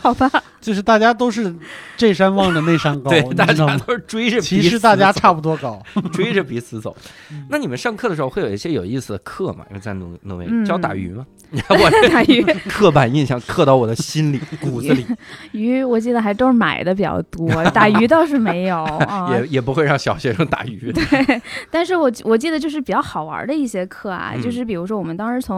[0.00, 1.54] 好吧，就是大家都是
[1.96, 3.44] 这山望着那山高，对，大？
[3.46, 5.80] 家都是追着彼此其实大家差不多高。
[6.12, 6.96] 追着彼此走
[7.30, 7.46] 嗯。
[7.50, 9.64] 那你们上课的时候会有一些有意思的课吗？
[9.68, 11.26] 因为在挪挪威嗯教打鱼吗？
[11.68, 15.04] 我打鱼刻板印象刻到我的心里骨子里，
[15.50, 19.28] 鱼，我记得还都是买的比较多，打鱼倒是没有啊。
[19.32, 20.92] 也也不会让小学生打鱼。
[20.92, 25.49] 对但是我我记得就是比较好玩的一些课啊，嗯就是比如说我们当时从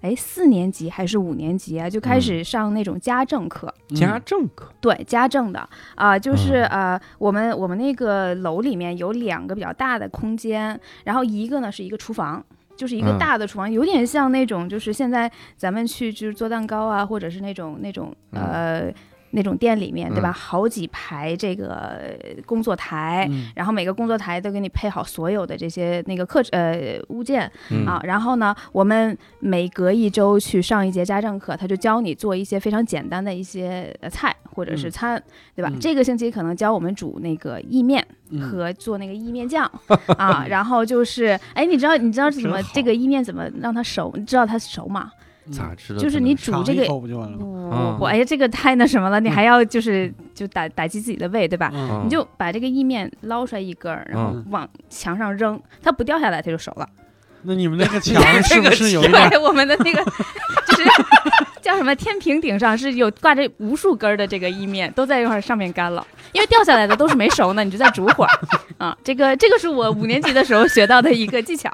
[0.00, 3.72] 哎四年级还是五年级啊，就开始上那种家政课。
[3.94, 5.68] 家政课，对家政的。
[5.94, 12.44] 啊、就是嗯呃，我们我们那个楼里面有两个比较大的空间，然后一个呢是一个厨房。
[12.76, 13.18] 就是一个嗯。
[13.18, 18.90] 大的厨房，有点像那种，就是现在咱们去就是做蛋糕啊，或者是那种那种呃
[19.32, 20.30] 那种店里面，对吧？
[20.30, 22.16] 嗯好几排这个
[22.46, 35.22] 工作台，嗯然后每个工作台都给你配好所有的这些那个课呃物件嗯啊，然后呢，我们每隔一周去上一节家政课，他就教你做一些非常简单的一些呃菜或者是嗯餐，
[35.54, 35.70] 对吧？
[35.72, 39.70] 嗯这个星期可能教我们煮那个意面嗯和做那个意面酱
[40.18, 44.12] 啊，然后就是哎，你知道你知道怎么这个意面怎么让它熟？
[44.16, 45.12] 你知道它熟吗？
[45.50, 46.00] 咋吃的？
[46.00, 46.86] 就是你煮这个。
[46.86, 47.44] 口不就完了吗？
[47.44, 51.70] 不嗯不，哎呀，这个太那什么了，你还要就是就打打击自己的胃，对吧？
[51.74, 56.88] 嗯你就把这个意面捞出来一根儿，然后嗯往墙上扔，它不掉下来，它就熟了。
[57.42, 59.30] 那你们那个墙 是不是有一点？
[59.30, 60.84] 对，我们的那个就是
[61.62, 68.30] 叫什么天平顶上是有挂着无数根儿的这个意面，都在一块儿上面干了，因为掉下来的都是没熟呢，你就再煮会儿
[68.76, 68.94] 啊。
[69.02, 71.70] 这个这个是我五年级的时候学到的一个技巧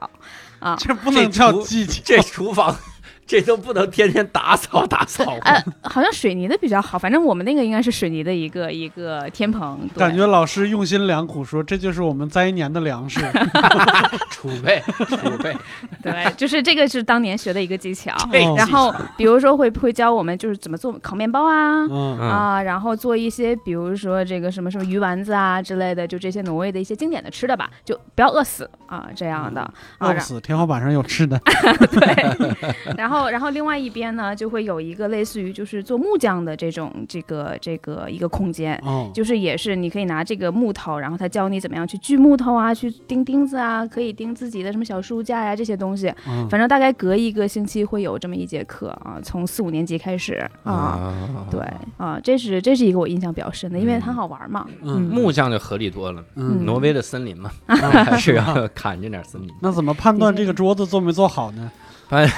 [0.61, 0.77] 啊。
[0.79, 2.01] 这不能叫技巧。
[2.05, 2.73] 这厨房
[3.29, 5.25] 这都不能天天打扫打扫。
[5.43, 13.21] 呃，好像水泥的比较好，反正我们那个应该是水泥的一个一个天棚，感觉老师用心良苦，说这就是我们灾年的粮食。
[14.31, 15.57] 储 备储备，
[16.03, 18.13] 对，就是这个是当年学的一个技巧。
[18.15, 21.87] 哦然后比如说会会教我们就是怎么做烤面包啊。
[22.21, 31.41] 啊，然后做一些，比如说这个什么什么鱼丸子啊之类的，就这些挪威的一些经典的吃的吧，就不要饿死啊，这样的饿不死，天花板上有吃的。
[31.91, 46.13] 对，然后然后另外一边呢，就会有一个类似于就是做木匠的这种这个这个一个空间，哦，就是也是你可以拿这个木头，然后他教你怎么样去锯木头啊，去钉钉子啊，可以钉自己的什么小书架呀、这些东西。
[46.29, 51.13] 嗯反正大概隔一个星期会有这么一节课啊，从四五年级开始啊。
[51.51, 51.61] 对
[51.97, 54.67] 啊，这是这是一个我印象比较深的，因为很好玩嘛。
[54.83, 59.51] 嗯木匠就合理多了，嗯，挪威的森林嘛， 还是要砍着点森林。
[59.61, 61.71] 那怎么判断这个桌子做没做好呢？
[62.11, 62.31] 哎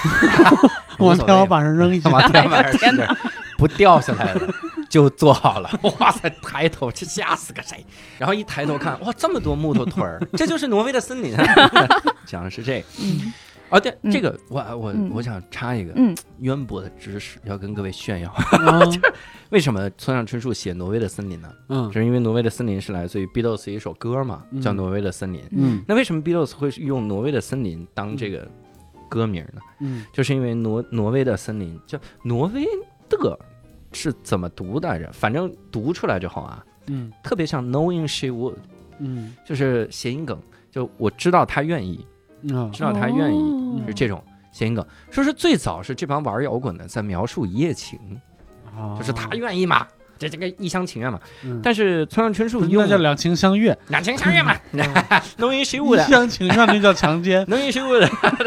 [0.98, 2.11] 往天花板上扔一下。
[2.11, 3.09] 往天花板上是
[3.59, 4.48] 不掉下来了，
[4.88, 5.68] 就做好了。
[5.98, 7.85] 哇塞，抬头这吓死个谁？
[8.18, 11.37] 然后一抬头看，哇，这么多木头腿儿，这就是挪威的森林。
[12.24, 12.87] 讲的是这个。
[13.00, 13.33] 嗯
[13.70, 18.35] 哦，对，嗯这个我我嗯我想插一个嗯渊博的知识，要跟各位炫耀。
[18.61, 19.00] 嗯
[19.50, 21.48] 为什么村上春树写挪威的森林呢？
[21.68, 25.40] 嗯就是因为挪威的森林是来自于 Beatles 一首歌嘛，嗯叫《挪威的森林》。
[25.50, 28.48] 嗯那为什么 Beatles 会用挪威的森林当这个
[29.09, 29.61] 歌名呢？
[29.81, 32.64] 嗯就是因为挪挪威的森林叫挪威
[33.09, 33.38] 的，
[33.92, 35.11] 是怎么读来着？
[35.12, 38.57] 反正读出来之后啊，嗯特别像 Knowing she would，
[38.99, 40.38] 嗯就是谐音梗，
[40.71, 42.07] 就我知道她愿意，
[42.42, 44.87] 嗯知道她愿意，哦是这种谐音梗。
[45.11, 47.99] 说是最早是这帮玩摇滚的在描述一夜情，
[48.99, 49.87] 就是他愿意嘛。
[50.18, 54.54] 这这个一厢情愿嘛，嗯但是村上春树用那叫两情相悦，两情相悦嘛，
[55.38, 57.44] Knowing she 一 would，厢情愿那叫强奸。
[57.48, 58.07] 能一修的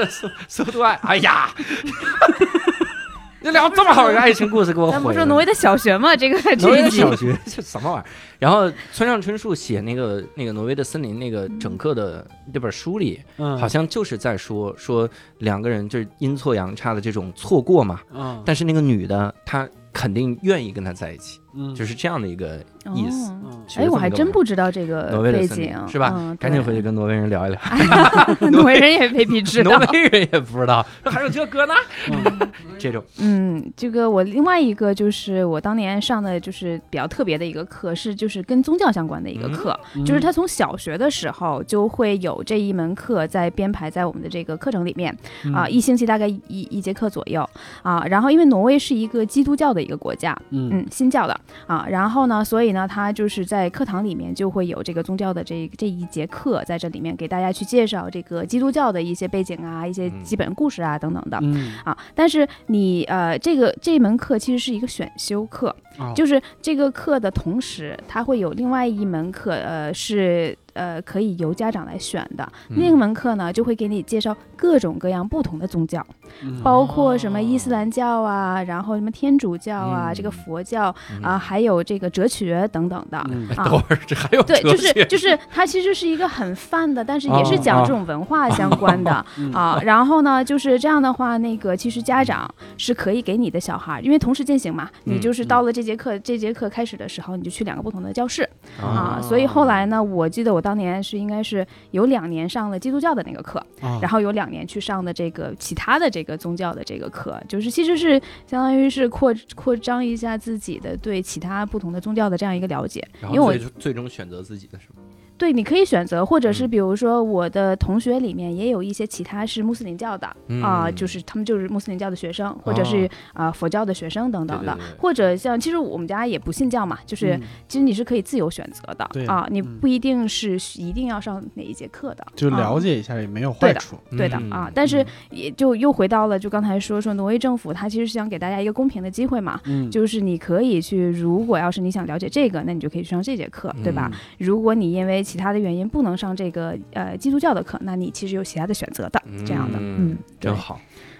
[0.09, 1.49] 速速度爱，哎呀，
[3.43, 5.13] 你聊这么好一个爱情故事给我咱了。
[5.13, 6.15] 是挪威的小学吗？
[6.15, 8.09] 这个挪威的小学这什么玩意儿？
[8.37, 17.99] 然后村上春树写那个那个挪威的森林那个整个的这本书里，嗯，好像就是在说说两个人就是阴错阳差的这种错过嘛。
[18.13, 22.59] 嗯，但是那个女的她肯定愿意跟他在一起，嗯就是这样的一个
[22.95, 23.31] 意思。
[23.77, 26.13] 哎，我还真不知道这个背景，是吧？
[26.17, 27.59] 嗯赶紧回去跟挪威人聊一聊。
[28.51, 29.91] 挪威人也未必知道挪。
[29.91, 31.73] 威人也不知道，还有这歌呢？
[32.11, 45.15] 嗯 这种嗯，这个我另外一个就是我当年上的就是比较特别的一个课，是就是跟宗教相关的一个课，嗯就是他从小学的时候就会有这一门课在编排在我们的这个课程里面
[45.53, 47.47] 啊、一星期大概一一节课左右
[47.83, 48.03] 啊。
[48.07, 61.39] 然后因为挪威是一个基督教的一个国家，嗯嗯，新教的啊，然后呢，所以呢，他就是在课堂里面就会有这个宗教的这这一节课在这里面给大家去介绍这个基督教的一些背景啊、一些嗯基本故事啊等等的。
[61.41, 72.47] 嗯啊，但是你呃，这个这门课其实是一个选修课，哦就是这个课的同时，它会有另外一门课，呃，是呃可以由家长来选的。
[72.69, 76.05] 嗯另一门课呢，就会给你介绍各种各样不同的宗教，
[76.43, 83.21] 嗯包括什么伊斯兰教啊，然后什么天主教啊，嗯这个佛教嗯啊，还有这个哲学等等的。
[83.29, 89.79] 嗯啊等会儿这还有对，就是就是，它其实是一个很泛的，但是也是讲哦这种文化相关的嗯 啊。
[89.83, 98.43] 然后呢，就是这样的话，那个其实家长是可以给你的小孩，因为同时进行嘛，你嗯就是到了这节课，这节课开始的时候，你就去两个不同的教室
[98.81, 99.19] 啊。
[99.19, 113.05] 哦所以后来呢，我记得我当年是应该是有两年上了基督教的那个课，啊然后有两年去上的这个其他的这个宗教的这个课，就是其实是相当于是扩扩张一下自己的对其他不同的宗教的这样一个了解。
[113.19, 115.00] 然因为我后最最终选择自己的是吗？
[115.41, 116.69] 对，你可以选择，或者是嗯。
[116.69, 120.27] 比如说我的同学里面也有一些其他是穆斯林教的
[120.61, 124.99] 啊、嗯就是他们就是穆斯林教的学生，或者是啊、佛教的学生等等的，对对对。
[124.99, 127.41] 或者像其实我们家也不信教嘛，就是、嗯。
[127.67, 129.79] 其实你是可以自由选择的对啊，你嗯。
[129.81, 132.57] 不一定是一定要上哪一节课的，就了。
[132.57, 133.97] 啊解一下也没有坏处。
[134.15, 144.11] 对的嗯啊，但是也就又回到了，就刚才说说挪威政府，他其实是想给大家一个公平的机会嘛，嗯，就是你可以去，如果要是你想了解这个，那你就可以去上这节课，对吧？
[144.37, 150.77] 如果你因为其他的原因不能上这个呃基督教的课，那你其实有其他的选择的，这样的，嗯嗯，真好。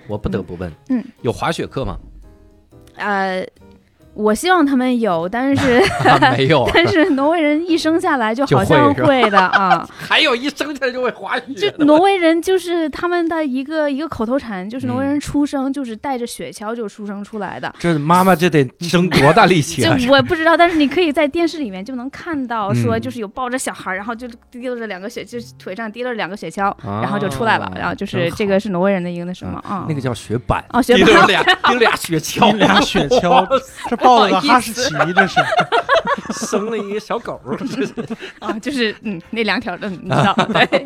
[0.10, 1.98] 我不得不问，嗯，有滑雪课吗？
[2.98, 3.48] 呃。
[4.14, 5.82] 我希望他们有，但是
[6.38, 9.88] 没有， 但是挪威人一生下来就好像会的啊。
[9.98, 11.86] 还有一生下来就会滑雪就。
[11.86, 17.74] 挪威人就是他们的一个一个口头禅，就是挪威嗯人出生就是带着雪橇就出生出来的。
[17.80, 19.98] 这妈妈这得生多大力气就啊！
[20.10, 27.66] 我不知道，但是你可以在电视里面就能看到，说嗯就是有抱着小孩儿，然后就提溜着两个雪，就是腿上提溜着两个雪橇，然后就出来了。
[27.66, 33.48] 啊然后就是这个是挪威人的一个那什么啊，那个叫雪板，哦雪板钉了俩钉俩雪橇，俩雪橇，
[33.90, 35.40] 这抱了哈士奇，这是。
[36.34, 37.94] 生了一个小狗，这 是
[38.40, 40.86] 啊，就是嗯那两条的，你知道 对对，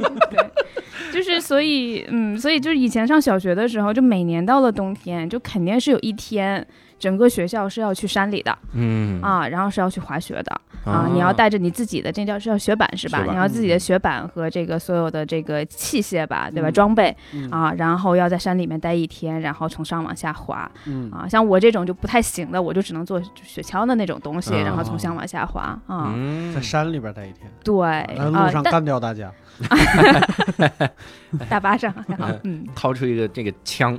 [1.13, 6.66] 就是所以嗯，所以就是以前上小学的时候，就每年到了冬天，就肯定是有一天。
[6.98, 8.58] 整个学校是要去山里的。
[8.74, 9.22] 嗯。
[9.22, 10.62] 啊，然后是要去滑雪的。
[10.86, 13.24] 啊，你要带着你自己的，这叫是叫雪板是吧？
[13.28, 16.70] 你要自己的雪板和这个所有的这个器械吧，对吧？
[16.70, 17.16] 嗯装备。
[17.34, 17.50] 嗯。
[17.50, 20.70] 啊，然后要在山里面待一天，然后从上往下滑。
[20.86, 21.12] 嗯。
[21.12, 21.28] 啊。
[21.28, 26.14] 像我这种就不太行的，我就只能做雪橇的那种东西，嗯然后从上往下滑啊。
[26.16, 26.54] 嗯。
[26.54, 27.86] 在山里边待一天，对
[28.18, 29.32] 啊，干掉大家。
[31.50, 33.98] 大巴上，然后嗯，掏出一个这个枪，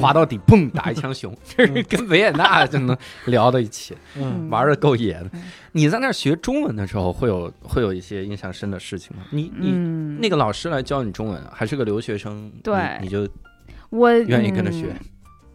[0.00, 5.28] 滑到底，砰打一枪熊，这 是跟维也纳就能聊到一起，嗯，玩的够野的。
[5.34, 5.42] 嗯。
[5.72, 9.24] 你在那儿学中文的时候，会有会有一些印象深的事情吗？
[9.30, 12.74] 你你嗯，那个老师来教你中文，还是个留学生，对。
[13.00, 13.28] 你你就
[13.90, 14.86] 我愿意跟着学？
[14.86, 15.06] 嗯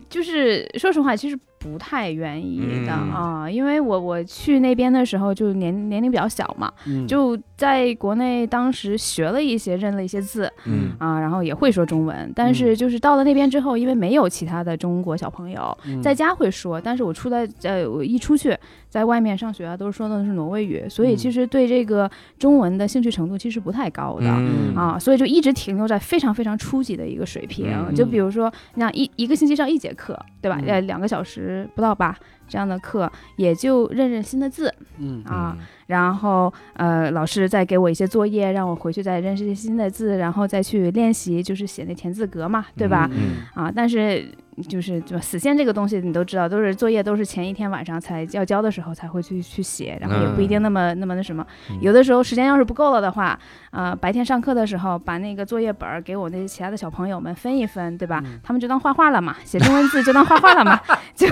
[0.09, 3.11] 就是说实话，其实不太愿意的、嗯。
[3.11, 7.07] 啊，因为我我去那边的时候就年年龄比较小嘛，嗯。
[7.07, 10.91] 就在国内当时学了一些，认了一些字嗯。
[10.99, 16.01] 啊，然后也会说中文，但是就是到了那边之后，因为没有其他的中国小朋友，嗯。
[16.01, 18.57] 在家会说，但是我出来呃，我一出去
[18.93, 24.27] 在外面上学啊，都是说的是挪威语，所以嗯其实对这个中文的兴趣程度其实不太高的。
[24.27, 27.65] 嗯啊，所以就一直停留在非常非常初级的一个水平。
[27.73, 30.59] 嗯就比如说，你想一一个星期上一节课，对吧？
[30.61, 32.15] 嗯呃，两个小时不到吧，
[32.47, 35.57] 这样的课也就认认新的字嗯啊。
[35.87, 43.09] 然后呃，老师再给我一些作业，让我回去再认识一些新的字，然后再去练习，就是写那田字格嘛，对吧？
[43.11, 44.23] 嗯啊，但是
[44.67, 51.45] 就是就死线这个东西，你都知道，都是作业都是前一天晚上才要交的时候才会去去写，然后也不一定那么、那么那什么。
[51.69, 53.37] 嗯有的时候时间要是不够了的话，
[53.71, 58.21] 呃，白天上课的时候把那个作业本儿给我那些其他的小朋友们分一分，对吧？
[58.25, 60.79] 嗯他们就当画画了嘛，写中文字就当画画了嘛，
[61.15, 61.27] 就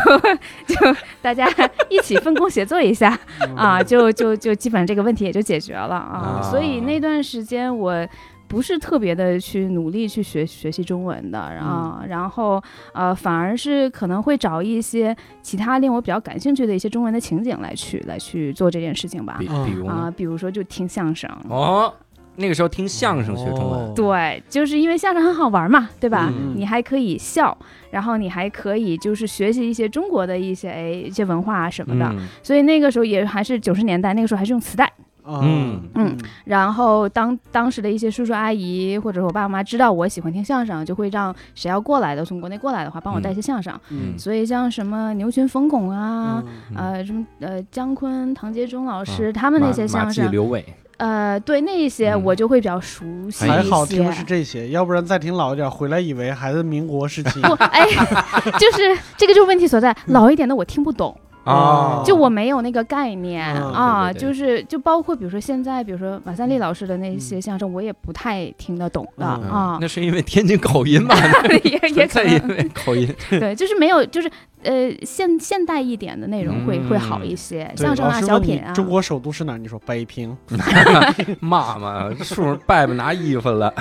[0.65, 0.75] 就
[1.21, 1.47] 大家
[1.89, 3.17] 一起分工协作一下
[3.55, 6.41] 啊，就就就基本上这个问题也就解决了啊。
[6.41, 8.07] 啊所以那段时间我。
[8.51, 12.61] 不是特别的去努力去学学习中文的，啊，然后
[12.93, 19.93] 呃，反而是可能会找一些其他令我比较感兴趣的一些中文的情景来去来去做这件事情吧比，如呢？
[19.93, 21.93] 啊，比如说就听相声，哦，
[22.35, 23.93] 那个时候听相声学中文，哦。
[23.95, 26.29] 对，就是因为相声很好玩嘛，对吧？
[26.29, 26.53] 嗯。
[26.57, 27.57] 你还可以笑，
[27.89, 32.27] 然后你还可以就是学习一些中国的一些哎一些文化啊什么的，嗯。
[32.43, 34.91] 所以那个时候也还是九十年代，那个时候还是用磁带。
[35.25, 43.73] 嗯嗯然后当当时的一些叔叔阿姨或者我爸妈知道我喜欢听相声，就会让谁要过来的从国内过来的话帮我带一些相声。
[43.89, 46.43] 嗯所以像什么牛群、冯巩啊。
[46.71, 50.65] 嗯呃，什么呃，姜昆、唐杰忠老师、他们那些相声，季刘伟，
[50.97, 53.51] 呃，对那一些嗯我就会比较熟悉一些。
[53.51, 57.41] 还好听的是这些，要不然再听老一点，回来以为还是民国时期。
[57.41, 57.85] 不，哎，
[58.57, 59.95] 就是这个就是问题所在。
[60.07, 62.03] 老一点的我听不懂，哦。
[62.05, 71.15] 就我没有那个概念嗯啊，就是就包括比如说现在，比如说马三立老师的那些相声，我也不太听得懂的嗯啊，那是因为天津口音吧？
[71.63, 72.31] 也也可能。
[72.33, 74.29] 因能为口音， 对，就是没有，就是
[74.63, 79.57] 呃现现代一点的内容会会好一些，对相声啊、小品啊，中国首都是哪？
[79.57, 80.35] 你说北平。
[81.39, 83.73] 骂嘛，叔拜拜拿衣服了，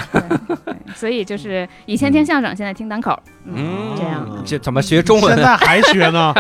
[0.95, 4.27] 所以就是以前听相声，现在听单口，嗯，这样。
[4.45, 5.35] 这怎么学中文？
[5.35, 6.33] 现在还学呢？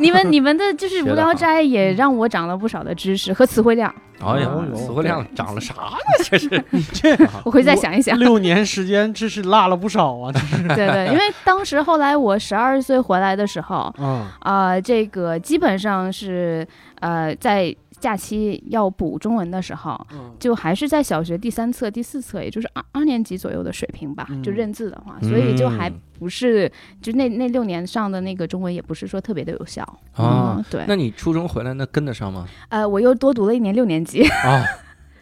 [0.00, 5.96] 你们你们的就是无聊斋也让我长了不少的知识和词汇量，哎呀哦，哟词汇量涨了啥呢？
[6.24, 6.48] 这是
[6.92, 8.18] 这我会再想一想。
[8.18, 10.32] 六年时间，这是落了不少啊！
[10.32, 10.62] 这是。
[10.74, 16.66] 对对，因为当时后来我十二岁回来的时候，嗯啊，这个基本上是
[17.00, 26.70] 呃在假期要补中文的时候，嗯就还是在小学第三册、第四册，也就是二二年级左右的水平吧，就嗯认字的话，所以就还嗯不是
[27.00, 29.82] 就那那六年上的那个中文也不是说特别的有效。
[30.12, 32.46] 啊嗯，对，那你初中回来那跟得上吗？
[32.68, 34.64] 呃，我又多读了一年六年级，啊，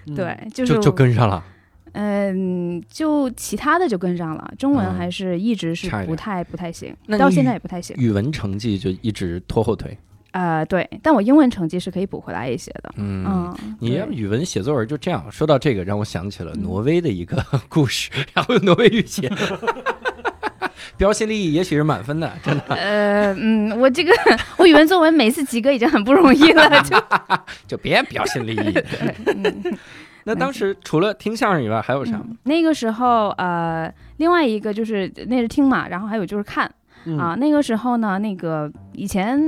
[0.07, 1.45] 嗯对，就是就就跟上了。
[1.93, 7.95] 嗯，就其他的就跟上了，中文嗯还是一直是不太不太行那，到现在也不太行。
[7.97, 9.97] 语文成绩就一直拖后腿。
[10.35, 12.93] 呃，对，但我英文成绩是可以补回来一些的。
[12.97, 15.25] 嗯，嗯，你要语文写作文就这样。
[15.31, 19.31] 说到这个，让我想起了嗯挪威的一个 故事，然后用挪威语写。
[20.97, 22.75] 标新立异也许是满分的，真的。
[22.75, 24.13] 呃，嗯，我这个
[24.59, 26.97] 我语文作文每次及格已经很不容易了，就
[27.69, 28.73] 就别标新立异。
[28.73, 29.79] 对，嗯。
[30.27, 32.25] 那当时除了听相声以外，还有啥吗？
[32.29, 36.69] 嗯那个时候，呃，另外一个就是那是听嘛，然后还有就是看
[37.05, 37.35] 嗯啊。
[37.35, 39.39] 那个时候呢，那个以前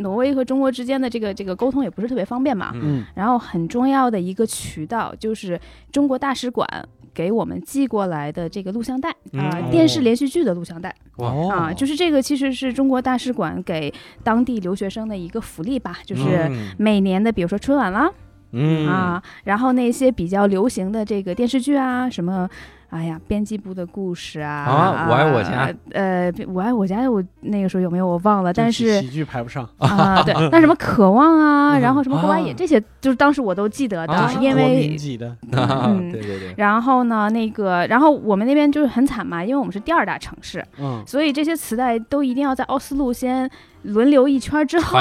[0.00, 3.04] 挪威和中国之间的这个这个沟通也不是特别方便嘛，嗯。
[3.14, 5.60] 然后很重要的一个渠道就是
[5.92, 6.66] 中国大使馆
[7.12, 10.94] 给我们寄过来的这个录像带啊、嗯电视连续剧的录像带。
[11.16, 13.92] 哦啊，就是这个其实是中国大使馆给
[14.22, 18.10] 当地留学生的一个福利吧，就是嗯每年的比如说春晚啦。
[18.52, 18.88] 嗯。
[18.88, 22.48] 啊，然后那些比较流行的这个电视剧啊，什么，
[22.90, 32.54] 哎呀，编辑部的故事啊，啊我爱我家，呃，我爱我家，我那个时候有没有我忘了，但是喜喜剧排不上，啊，对， 那什么渴望啊，然后什么国外野啊。
[32.56, 34.32] 这些，就是当时我都记得的，啊。
[34.40, 34.96] 因国民为。
[34.96, 41.02] 级的， 啊，嗯对对对，然后呢，那个，然后我们那边就是很惨嘛，因为我们是第二大城市，嗯。
[41.06, 43.48] 所以这些磁带都一定要在奥斯陆先
[43.82, 44.98] 轮流一圈之后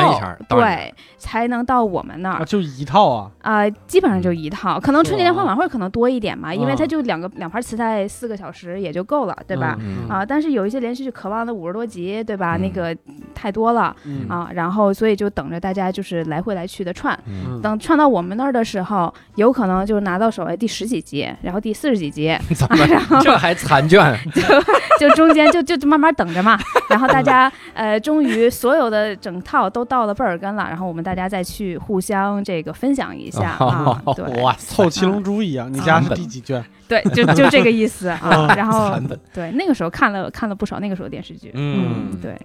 [0.47, 2.45] 对，才能到我们那儿啊，。
[2.45, 9.77] 就一套啊，啊、基本上就一套，可能春节联欢晚会可能多一点嘛，因为啊它就两个两盘磁带，四个小时也就够了，对吧？
[9.79, 12.55] 嗯啊，但是有一些连续剧，渴望的五十多集，对吧？
[12.57, 12.95] 嗯那个
[13.33, 17.17] 太多了嗯啊，然后所以就等着大家就是来回来去的串。
[17.61, 24.17] 等串到我们那儿的时候，有可能就拿到手哎第十几集，然后第四十几集， 怎么然后这还残卷？
[24.99, 26.59] 就中间就就就慢慢等着嘛。
[26.89, 34.01] 然后大家呃，终于所有的整套都到了贝尔根了，然后我们大家再去互相这个分享一下啊。
[34.15, 36.63] 对，哇， 凑七龙珠一样，你家是第几卷？
[36.87, 38.19] 对，就就这个意思啊。
[38.23, 38.97] 啊然后
[39.33, 42.35] 对那个时候看了看了不少那个时候电视剧，嗯对。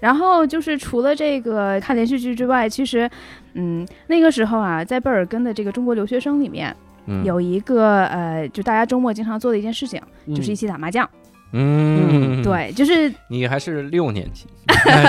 [0.00, 3.08] 然后就是除了这个看连续剧之外，其实，
[3.52, 6.74] 嗯，那个时候啊，在贝尔根的这个中国留学生里面，
[7.04, 10.00] 嗯有一个呃，就大家周末经常做的一件事情，
[10.34, 11.06] 就是一嗯起打麻将。
[11.52, 14.46] 嗯，对，就是你还是六年级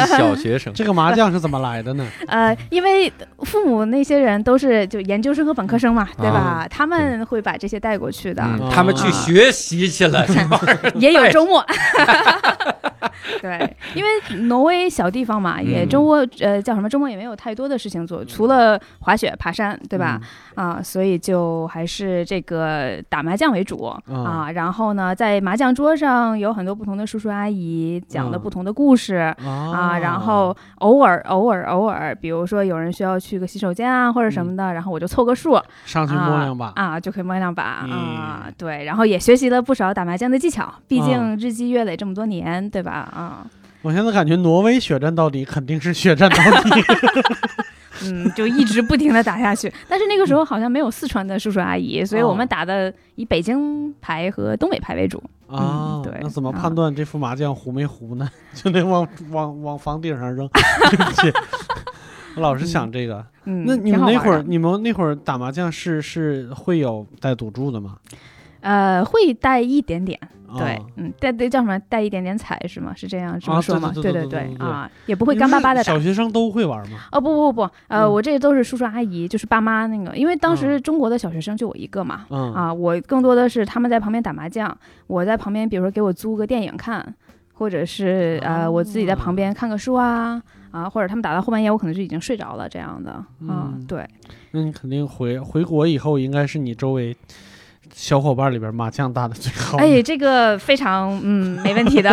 [0.07, 2.05] 小学生，这个麻将是怎么来的呢？
[2.27, 6.67] 呃，因为父母那些人都是就研究生和本科生嘛，对吧？
[6.69, 10.25] 他们会把这些带过去的，嗯他们去啊学习去了，
[10.95, 11.63] 也有周末。
[13.41, 14.09] 对，因为
[14.43, 20.19] 挪威小地方嘛，也嗯周末呃叫什么周末也没有太多的事情做，除了滑雪、爬山，对吧？
[20.55, 24.51] 啊，所以就还是这个打麻将为主嗯啊。
[24.51, 29.15] 然后呢，在麻将桌上有很多不同的叔叔阿姨讲的嗯不同的故事。
[29.15, 36.67] 啊啊，然后偶尔偶尔偶尔，比如说有人需要去个洗手间啊或者什么的，然后我就凑个数上去摸两把。
[36.67, 37.85] 啊，啊就可以摸两把啊
[38.47, 42.91] 嗯，对，然后也学习了不少打麻将的技巧，毕啊竟日积月累这么多年，对吧？
[42.91, 43.45] 啊，
[43.81, 46.81] 我现在感觉挪威血战到底肯定是血战到底。
[48.05, 49.71] 嗯，就一直不停的打下去。
[49.87, 55.21] 但是那个时候好像没有四川的叔叔阿姨，所以我们哦打的以北京牌和东北牌为主。
[55.47, 58.29] 啊，对那怎么啊判断这副麻将糊没糊呢？
[58.55, 60.47] 就得往往往房顶上扔。
[60.89, 61.31] 对不起，
[62.37, 63.25] 我老是想这个。
[63.43, 67.97] 嗯，那你们那会儿，你们那会儿打麻将是是会有带赌注的吗？
[68.61, 70.19] 呃会带一点点，
[70.57, 72.93] 对啊，嗯，带对叫什么带一点点彩是吗？
[72.95, 73.91] 是这样这啊么说吗？
[73.93, 76.07] 对对对对对对对啊，也不会干巴巴的打们是。
[76.07, 76.99] 小学生都会玩吗？
[77.11, 84.75] 哦不不不，呃，嗯我这都是叔叔阿姨，就是爸妈那个，因为当时嗯中国的小学生就我一个嘛，嗯啊，我更多的是他们在旁边打麻将，
[85.07, 87.13] 我在旁边，比如说给我租个电影看，
[87.53, 90.41] 或者是呃我自己在旁边看个书啊
[90.71, 94.07] 啊，或者他们打到后半夜，我可能就已经睡着了这样的啊嗯，对，
[94.51, 97.15] 那你肯定回回国以后，应该是你周围
[97.93, 99.83] 小伙伴里边麻将打的最好的。
[99.83, 102.09] 哎，这个非常嗯没问题的。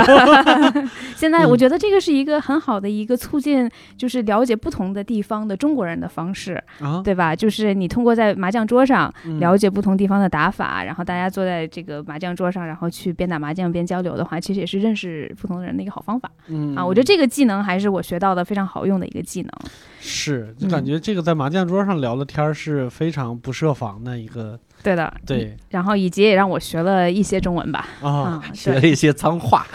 [1.16, 7.34] 现在我觉得这个是一个很好的一个促进，就是了解不同的地方的中国人的方式，啊，对吧？
[7.34, 16.84] 就是你通过在麻将桌上嗯了解不同地方的打法，然后大家坐在这个麻将桌上，然后去边打麻将边交流的话，其实也是认识不同的人的一个好方法嗯啊。
[16.84, 19.50] 我觉得这个技能还是我学到的非常好用的一个技能。
[20.00, 27.86] 是，就嗯感觉这个在麻将桌上聊的天儿是非常不设防的一个，对的，对然后以及也让我学了一些中文吧。
[28.02, 28.42] 啊。
[28.54, 29.66] 学了一些脏话，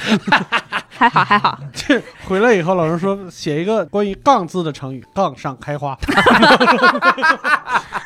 [0.90, 1.58] 还 好还好。
[1.74, 5.98] 这 回来以后，老师说写一个关于“杠”字的成语，“杠上开花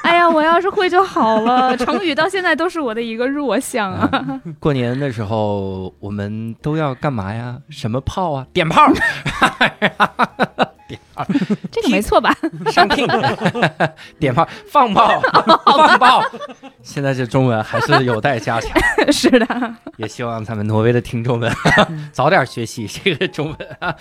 [0.04, 1.76] 哎呀，我要是会就好了。
[1.78, 4.42] 成语到现在都是我的一个弱项啊。
[4.60, 7.58] 过年的时候我们都要干嘛呀？
[7.70, 8.46] 什么炮啊？
[8.54, 8.82] 点炮，
[11.72, 12.36] 这个没错吧？
[12.72, 13.08] 上听，
[14.20, 15.22] 点炮，放炮，
[15.66, 16.22] 放炮，
[16.82, 18.72] 现在这中文还是有待加强，
[19.12, 21.52] 是的，也希望咱们挪威的听众们
[22.12, 23.96] 早点学习这个中文啊。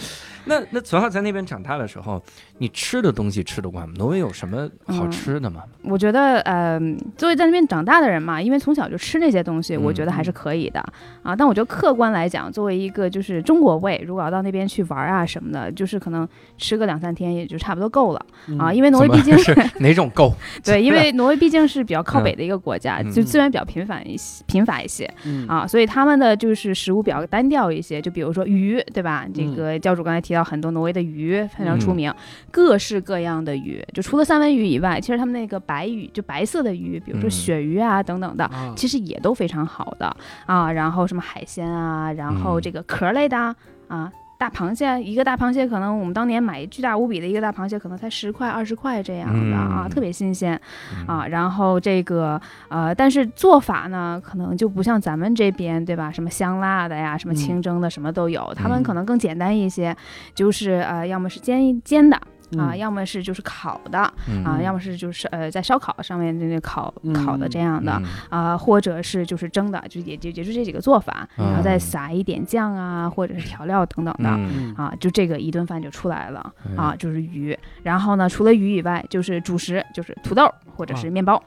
[0.48, 2.22] 那那从小在那边长大的时候，
[2.58, 3.94] 你吃的东西吃得惯吗？
[3.98, 5.62] 挪威有什么好吃的吗？
[5.82, 6.78] 我觉得，呃，
[7.16, 10.80] 作为在那边长大的人嘛，因为从小就吃那些东西，嗯我觉得还是可以的
[11.24, 11.34] 啊。
[11.34, 18.26] 但我觉得客观来讲，作为一个就是中国胃，如果要到那边去玩啊什么的，就是可能吃个两三天也就差不多够了
[18.58, 18.72] 啊。
[18.72, 20.32] 因为挪威毕竟是哪种够？
[20.64, 28.00] 对，因为 挪威毕竟是比较靠北的一个国家，嗯就资源比较频繁一些，贫乏一些嗯啊，所以他们的就是食物比较单调一些。
[28.00, 29.26] 就比如说鱼，对吧？
[29.34, 32.12] 这个教主刚才提到很多挪威的鱼非常出名，
[32.50, 38.44] 各式各样的鱼，就除了三文鱼以外，其实他们那个白鱼，就白色的鱼，比如说嗯鳕鱼啊等等的。
[38.44, 43.54] 啊其实也都非常好的啊，然后什么海鲜啊，然后嗯这个壳类的啊
[43.88, 50.60] 啊，大螃蟹一个大螃蟹可能我们当年买巨大无比的一个大螃蟹，可能才十块二十块这样的啊，嗯特别新鲜
[50.98, 51.26] 嗯啊。
[51.26, 56.10] 然后这个呃，但是做法呢，可能就不像咱们这边对吧？
[56.12, 58.52] 什么香辣的呀，什么嗯清蒸的，什么都有。
[58.54, 59.96] 他嗯们可能更简单一些，
[60.34, 62.20] 就是呃，要么是煎煎的
[62.58, 67.92] 啊，嗯要么是就是烤的啊，嗯要么是就是呃在烧烤上面那那烤嗯烤的这样的。
[68.02, 74.28] 嗯啊、或者是就是蒸的，就也就也就这几个做法，嗯然后再撒一点酱啊，或者是调料等等的。
[74.76, 77.56] 啊，就这个一顿饭就出来了嗯啊，就是鱼。
[77.82, 81.42] 然后呢，除了鱼以外，就是主食，就是土豆或者是面包。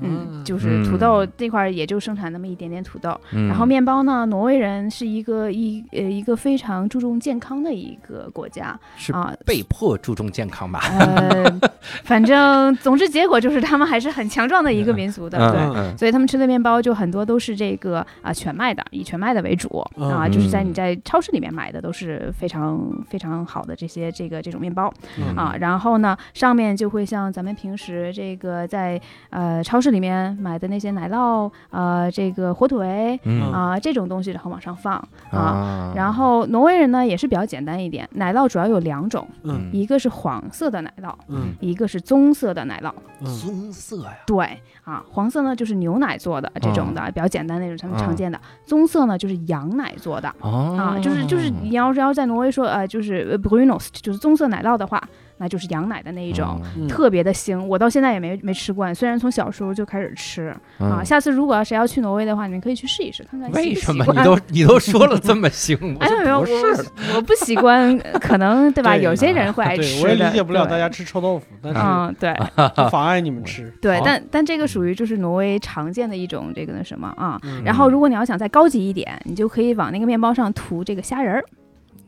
[0.00, 3.18] 嗯，就是土豆这块儿也就生产那么一点点土豆。
[3.32, 9.34] 嗯然后面包呢，挪威人是一个一呃一个非常注重健康的一个国家是啊。
[9.44, 10.80] 被迫注重健康吧？
[10.98, 11.60] 呃，
[12.04, 15.98] 反正总之结果就是他们还是很强壮的一个民族的，对。
[15.98, 25.54] 所以他们吃的面包就很多都是这个啊、全麦的，以全麦的为主啊，就是在你在超市里面买的都是非常非常好的这些这个这种面包嗯啊。
[25.58, 33.52] 然后呢，上面就会像咱们平时这个在呃超市里面买的那些奶酪呃这个火腿嗯。
[33.52, 34.94] 啊、这种东西，然后往上放
[35.30, 35.38] 啊。
[35.38, 35.92] 啊。
[35.94, 39.70] 然后挪威人呢也是比较简单一点，奶酪主要有两种，嗯。
[39.72, 41.54] 一个是黄色的奶酪，嗯。
[41.60, 42.92] 一个是棕色的奶酪。
[43.20, 43.26] 嗯。
[43.38, 48.40] 棕色呀，对啊，黄色呢就是牛奶做的这种的，比较简单那种，他们常见的。
[48.64, 55.02] 棕色呢就是羊奶做的哦啊，就是就是你要是要在挪威说呃就是呃 Brunost 就是棕色奶酪的话，
[55.40, 56.60] 那就是羊奶的那一种。
[56.76, 58.94] 嗯特别的腥，我到现在也没没吃惯。
[58.94, 65.78] 虽然从小时候就开始吃啊，嗯下次如果要谁要去挪威的话，你们可以去试一试，看看习为什么你都你都说了这么腥？
[65.98, 68.94] 我哎没有，说不是，我我不习惯，可能 对吧？
[68.96, 72.34] 对有些人会爱吃，的，我也理解不了大家吃臭豆腐，但是嗯，对
[72.76, 73.72] 不妨碍你们吃。
[73.80, 77.40] 对，但但这个属于就是挪威常见的一种这个那什么啊。
[77.44, 81.44] 嗯然后如果你要想再高级一点，你就可以往那个面包上涂这个虾仁儿。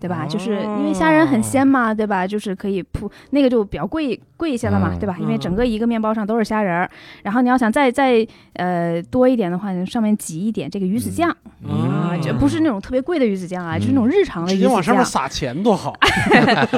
[0.03, 0.27] 对吧？
[0.29, 2.27] 就是因为虾仁很鲜嘛，对吧？
[2.27, 5.17] 就是可以铺那个就比较贵贵一些了嘛，嗯对吧？
[5.21, 6.91] 因为整个一个面包上都是虾仁儿，
[7.23, 15.95] 然后你要想再再呃多一点的话，你上面挤一点这个鱼子酱啊，嗯就不是那种特别贵的鱼子酱啊，就是那种日常的直鱼子酱接往上面，撒钱多好。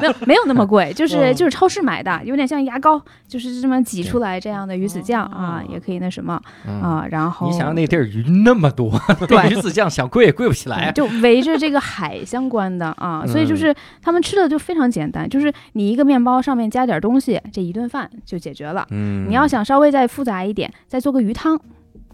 [0.00, 10.92] 没有没有那么贵，就是嗯就是超市买的，有点像牙膏，就是这么挤出来这样的鱼子酱啊，哦也可以那什么嗯啊，然后你想想那地儿鱼那么多，对 鱼子酱想贵也贵不起来。
[10.92, 18.86] 就围着这个海相关的啊，所以就是他们吃的就非常简单，就是你一个面包上面加点东西，这一顿饭就解决了。
[18.90, 21.60] 嗯你要想稍微再复杂一点，再做个鱼汤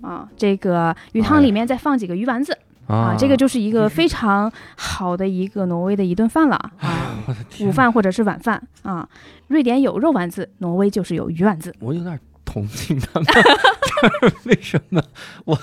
[0.00, 7.16] 啊，这个鱼汤里面再放几个鱼丸子啊，这个就是一个非常好的一个挪威的一顿饭了啊，
[7.60, 9.08] 午饭或者是晚饭啊。
[9.48, 11.74] 瑞典有肉丸子，挪威就是有鱼丸子。
[11.80, 13.26] 我有点同情他们，
[14.44, 15.02] 为什么
[15.44, 15.58] 我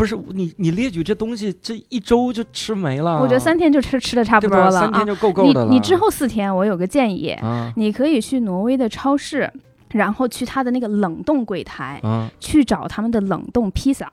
[0.00, 3.20] 不是你你列举这东西，这一周就吃没了。
[3.20, 4.70] 我觉得三天就吃吃的差不多了啊。
[4.70, 5.70] 三天就够够你的了。
[5.70, 9.52] 你之后四天，我有个建议，啊你可以去挪威的超市，
[9.90, 14.10] 然后去他的那个冷冻柜台，啊，去找他们的冷冻披萨。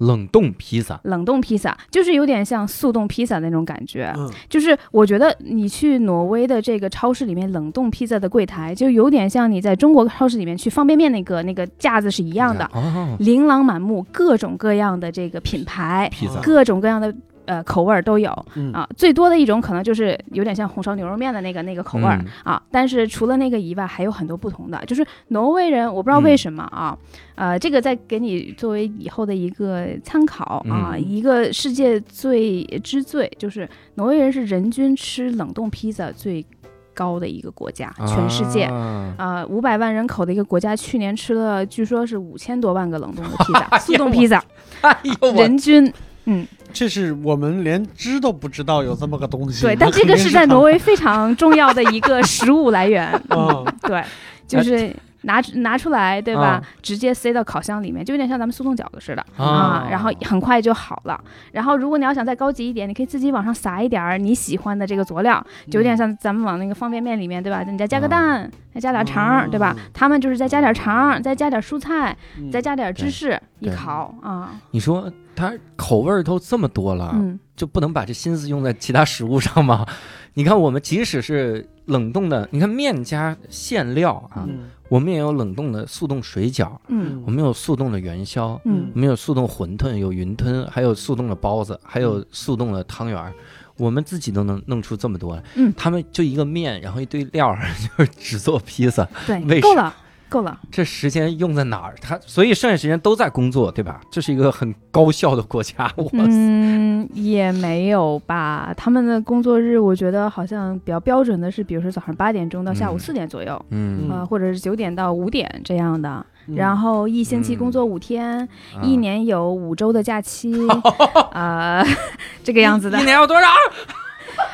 [0.00, 4.30] 冷冻披萨，冷冻披萨就是有点像速冻披萨那种感觉，嗯。
[4.48, 16.10] 就是我觉得你去挪威的这个超市里面冷冻披萨的柜台，就有点像你在中国超市里面去方便面那个那个架子是一样的，哦，琳琅满目，各种各样的这个品牌，
[16.42, 17.14] 各种各样的。
[17.50, 24.80] 呃，口味儿都有嗯啊，最多的一种可能就是有点像红烧牛肉面的那个那个口味儿、嗯啊，但是除了那个以外，还有很多不同的。
[24.86, 26.96] 就是挪威人，我不知道为什么啊，
[27.34, 36.46] 呃，这个再给你作为以后的一个参考啊，嗯一个世界最之最，就是挪威人是人均吃冷冻披萨最
[36.94, 38.66] 高的一个国家，全世界。
[38.66, 44.40] 啊啊，五百万人口的一个国家，去年吃了据说是五千多万个冷冻的披萨， 哎速冻披萨，
[44.82, 45.92] 哎呦人均，
[46.26, 49.62] 嗯，这是我们连知都不知道有这么个东西。
[49.62, 54.02] 对，但这个是在挪威非常重要的一个食物来源， 嗯对，
[54.46, 56.42] 就是拿拿出来，对吧？
[56.42, 61.22] 啊直接塞到烤箱里面，就有点像咱们速冻饺子似的啊啊，然后很快就好了。
[61.52, 67.62] 然后如果你要想再高级一点，你可以自己往上撒一点儿你喜欢的这个佐料，就有点像咱们往那个方便面里面，对吧？
[67.62, 69.76] 你再加个蛋，再加点肠儿，对吧？
[69.92, 79.86] 他们就是再加点肠儿，再加点蔬菜，嗯再加点芝士一烤啊，你说它口味儿都这么多了，嗯就不能把这心思用在其他食物上吗？
[80.34, 87.22] 你看，我们即使是冷冻的，你看面加馅料啊，嗯我们也有冷冻的速冻水饺，嗯。
[87.24, 88.90] 我们有速冻的元宵，嗯。
[88.94, 93.32] 我们有速冻馄饨，有云吞，还有速冻的包子，还有速冻的汤圆儿。
[93.76, 95.72] 我们自己都能弄出这么多来，嗯。
[95.76, 97.66] 他们就一个面，然后一堆料儿，
[97.96, 99.96] 就是只做披萨，为对，啥够了
[100.30, 100.58] 够了。
[100.70, 101.94] 这时间用在哪儿？
[102.00, 104.00] 他所以剩下时间都在工作，对吧？
[104.10, 106.28] 这是一个很高效的国家， 哇塞！
[106.30, 108.72] 嗯，也没有吧。
[108.76, 116.08] 他们的工作日，我觉得好像比较标准的是，比如说早上八点钟到下午嗯四点左右，嗯，呃，或者是九点到五点这样的。
[116.08, 116.26] 嗯
[116.56, 118.48] 然后一星期工作五天，
[118.82, 120.52] 一啊年有五周的假期，
[121.32, 121.84] 呃，
[122.42, 123.04] 这个样子的一。
[123.04, 123.46] 年有多少？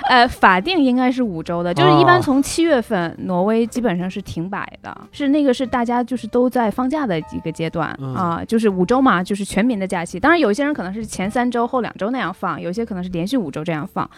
[0.08, 10.20] 呃，法定应该是五周的，就是一般哦从七月份，挪威基本上是停摆的，是那个是大家就是都在放假的一个阶段嗯啊、就是五周嘛，就是全民的假期。
[10.20, 14.08] 当然，有些人可能是前三周后两周那样放，有些可能是连续五周这样放，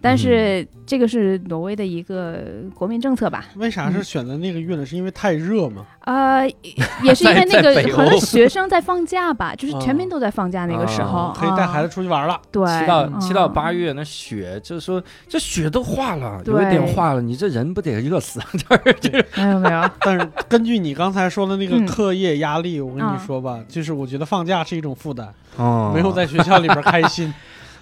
[0.00, 2.38] 但是这个是挪威的一个
[2.74, 3.44] 国民政策吧。
[3.56, 4.86] 为啥是选择那个月呢？
[4.86, 5.84] 是因为太热吗？
[6.04, 6.48] 呃，
[7.02, 12.40] 也是因为那个 可能学生在放假吧，就是全民哦都在放假那个时候，哦可以带孩子子出去玩了。
[12.52, 18.40] 对七到七到嗯八月那雪，就是说这雪都化了，有一点化了，你这人不得热死？
[18.52, 27.32] 就是这个没有没有， 但是根据你刚才说的那个嗯课业压力，我跟你啊说吧，就是我觉得放假是一种负担，哦没有在学校里边开心，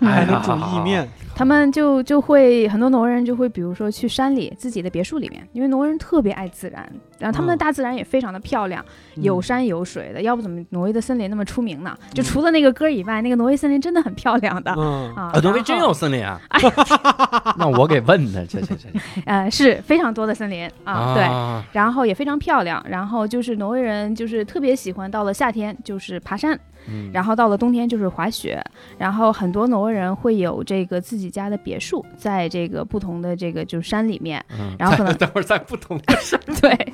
[0.00, 1.08] 嗯还能煮意面。
[1.36, 8.82] 他们就就会很多挪威人就会，比如说去山里自己的别墅里面，因为挪威人特别爱自然，然后他们的嗯大自然也非常的漂亮，
[9.16, 11.94] 有山有水的，要不怎么挪威的森林那么出名呢？
[12.14, 15.30] 就嗯除了那个歌以外，那个挪威森林真的很漂亮的嗯，啊。
[15.34, 16.40] 啊，挪威真有森林啊？
[17.58, 18.88] 那我给问的，这这这
[19.26, 21.22] 呃是非常多的森林啊，对。
[21.22, 26.58] 啊然后也非常漂亮，然后就是挪威人就是特别喜欢到了夏天就是爬山，
[26.88, 28.62] 嗯然后到了冬天就是滑雪，
[28.96, 34.74] 然后很多挪威人会有这个自己家的别墅，在这个不同的这个就是山里面，嗯。
[34.78, 36.40] 然后可能在 等会儿在不同的山。
[36.60, 36.92] 对，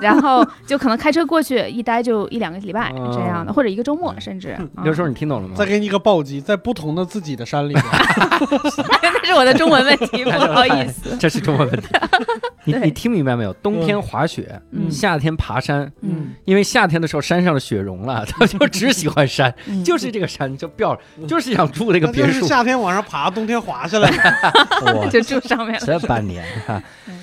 [0.00, 4.50] 然后就可能开车过去一待就一两个礼拜哦这样的，或者一个周末甚至。
[4.50, 5.54] 啊刘叔，你听懂了吗？
[5.56, 7.84] 再给你一个暴击，在不同的自己的山里边，
[9.22, 11.16] 那是我的中文问题，不好意思。
[11.18, 11.88] 这是中文问题。
[12.64, 13.52] 你你听明白没有？
[13.54, 20.98] 冬天滑雪，嗯夏天爬山，嗯，因为夏天的时候山上的雪融了， 他就只喜欢山，嗯就是这个山就标，
[21.28, 22.28] 就是想住那个别墅。
[22.28, 24.10] 那就是夏天往上爬，冬天滑下来。
[25.10, 25.80] 就住上面了。
[25.80, 26.44] 这半年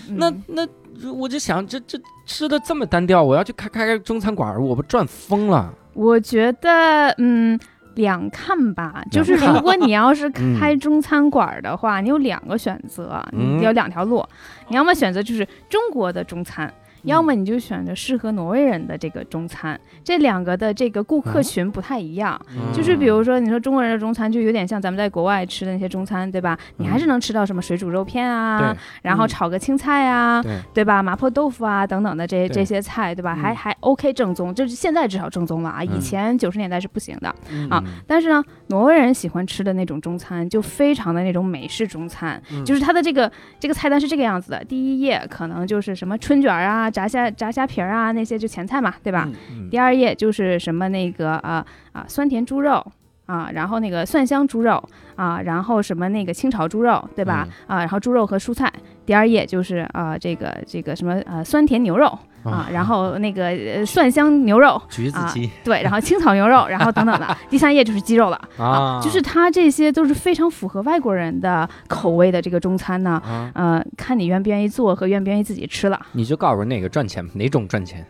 [0.07, 0.65] 那那
[1.11, 5.73] 我就想，这这吃的这么单调，我要去开开个中餐馆，我不赚疯了？
[5.93, 7.59] 我觉得，嗯。
[7.95, 14.25] 两看吧，就是如果你要是 嗯开中餐馆的话，你有两个选择，嗯你有两条路。
[14.67, 16.73] 你要么选择就是中国的中餐，
[17.03, 19.79] 要么你就选择适合挪威人的这个中餐。
[20.03, 22.39] 这两个的这个顾客群不太一样。
[22.55, 26.57] 嗯就是比如说，你说中国人的中餐就有点像咱们在国外吃的那些中餐，对吧？
[26.77, 31.01] 你还是能吃到什么水煮肉片啊，然后嗯炒个青菜啊，对对吧？
[31.03, 33.35] 麻婆豆腐啊等等的这对这些菜，对吧？
[33.35, 37.33] 还嗯还 OK 正宗，就是现在至少正宗了啊，以嗯前九十年代是不行的。
[37.51, 49.27] 嗯啊但是呢，挪威人喜欢吃的那种中餐就非常的那种美式中餐，嗯就是它的这个这个菜单是这个样子的：第一页可能就是什么春卷儿啊、炸虾炸虾皮儿啊那些就前菜嘛，对吧？
[49.27, 49.35] 嗯
[49.65, 52.85] 嗯第二页就是什么那个啊啊酸甜猪肉
[53.25, 54.81] 啊，然后那个蒜香猪肉
[55.15, 57.47] 啊，然后什么那个清炒猪肉，对吧？
[57.67, 58.71] 啊，然后猪肉和蔬菜。
[59.05, 64.81] 第二页就是啊这个这个什么呃酸甜牛肉啊，然后那个呃蒜香牛肉。
[64.89, 65.49] 橘子鸡。
[65.63, 68.41] 对，然后青草牛肉， 然后等等的，第三页就是鸡肉了。
[68.57, 73.21] 啊，就是它这些都是非常符合外国人的口味的这个中餐呢。
[73.25, 78.05] 啊，呃，看你愿不愿意做和愿不愿意自己吃了，你就告诉我哪个赚钱，哪种赚钱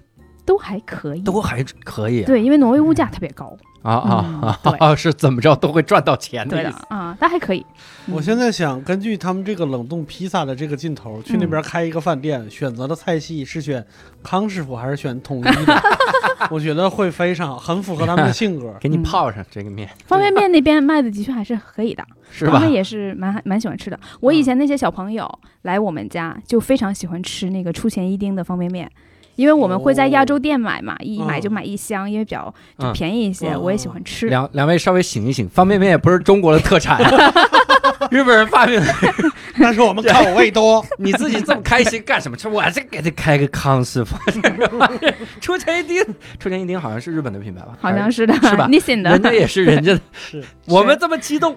[0.46, 1.22] 都还可以。
[1.22, 3.56] 都还可以对，因为挪威物价特别高。
[3.84, 4.96] 啊啊嗯啊啊！
[4.96, 6.70] 是怎么着都会赚到钱对的。
[6.88, 7.66] 啊，但还可以。
[8.08, 13.86] 我现在想根据他们这个冷冻披萨的这个劲头，去那边开一个饭店，选择的菜系是选
[14.24, 15.82] 康师傅还是选统一的？
[16.50, 18.74] 我觉得会非常很符合他们的性格。
[18.80, 22.72] 给你嗯泡上这个面方便面那边卖的的确还是可以的，是吧他们？
[22.72, 24.00] 也是蛮蛮喜欢吃的。
[24.22, 25.30] 我以前那些小朋友
[25.64, 28.90] 来我们家，就非常喜欢吃那个出前一丁的方便面。
[29.36, 32.94] 因为我们会在亚洲店买嘛，一买就买一箱，因为比较就嗯。
[32.94, 34.28] 便宜一些，嗯我也喜欢吃。
[34.28, 37.02] 两两位稍微醒一醒，方便面也不是中国的特产，
[38.12, 38.94] 日本人发明的，
[39.60, 40.86] 但是我们口味多。
[40.98, 42.38] 你自己这么开心干什么？
[42.38, 44.16] 吃我这给他开个康师傅，
[45.40, 46.04] 出前一丁，
[46.40, 47.78] 出前一丁好像是日本的品牌吧？
[47.80, 51.56] 好像是的，是吧你信的，人家也是人家的，是我们这么激动，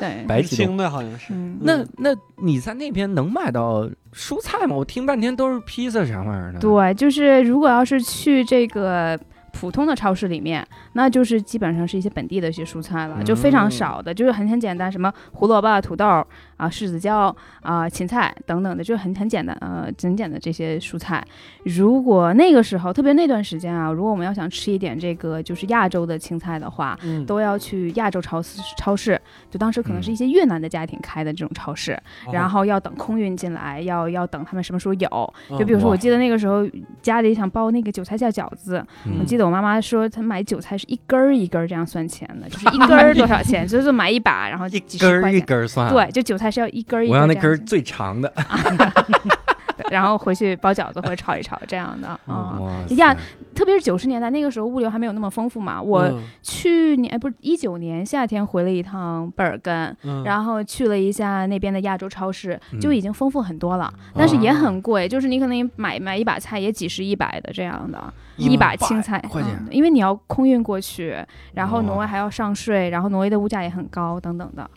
[0.00, 0.66] 对，白激动。
[0.66, 1.26] 青的好像是。
[1.30, 4.76] 嗯，那那你在那边能买到蔬菜吗？
[4.76, 6.58] 我听半天都是披萨啥玩意儿的。
[6.58, 9.18] 对，就是如果要是去这个。
[9.50, 10.64] 普通的超市里面，
[10.98, 16.26] 那就是基本上是一些本地的一些蔬菜了，就非常少的，就是很很简单，什么胡萝卜、土豆啊、
[16.68, 21.24] 柿子椒啊、芹菜等等的，就很很简单呃很简的这些蔬菜。
[21.64, 31.92] 如果那个时候，特别那段时间啊，如果我们要想吃一点这个就是亚洲的青菜的话，嗯，都要去亚洲超市超市，就当时可能是一些越南的家庭开的这种超市，
[32.26, 35.34] 哦然后要等空运进来，要要等他们什么时候有。
[35.50, 36.68] 嗯就比如说，我记得那个时候
[37.00, 45.40] 家里想包那个韭菜馅饺子，嗯我记得我妈妈说她买韭菜是一根儿一根儿这样算钱的，就是一根儿多少钱， 就是买一把，然后一几根儿一。
[45.42, 45.92] 根儿算。
[45.92, 48.32] 对，，就韭菜是要一根儿一根儿我要那根儿最长的。
[49.78, 52.58] 对然后回去包饺子或者炒一炒这样的啊。
[52.60, 53.20] 哇呀塞
[53.54, 69.22] 特别是九十年代那个时候物流还没有那么丰富嘛，我嗯去年哎不是一九年夏天回了一趟贝尔根，嗯然后去了一下那边的亚洲超市，就嗯已经丰富很多了，但是也很贵，就是你可能买买一把菜也几十一百的这样的，一把青菜，
[69.70, 71.16] 因为你要空运过去，
[71.54, 74.68] 然后哦挪威还要上税，然后挪威的物价也很高，等等的。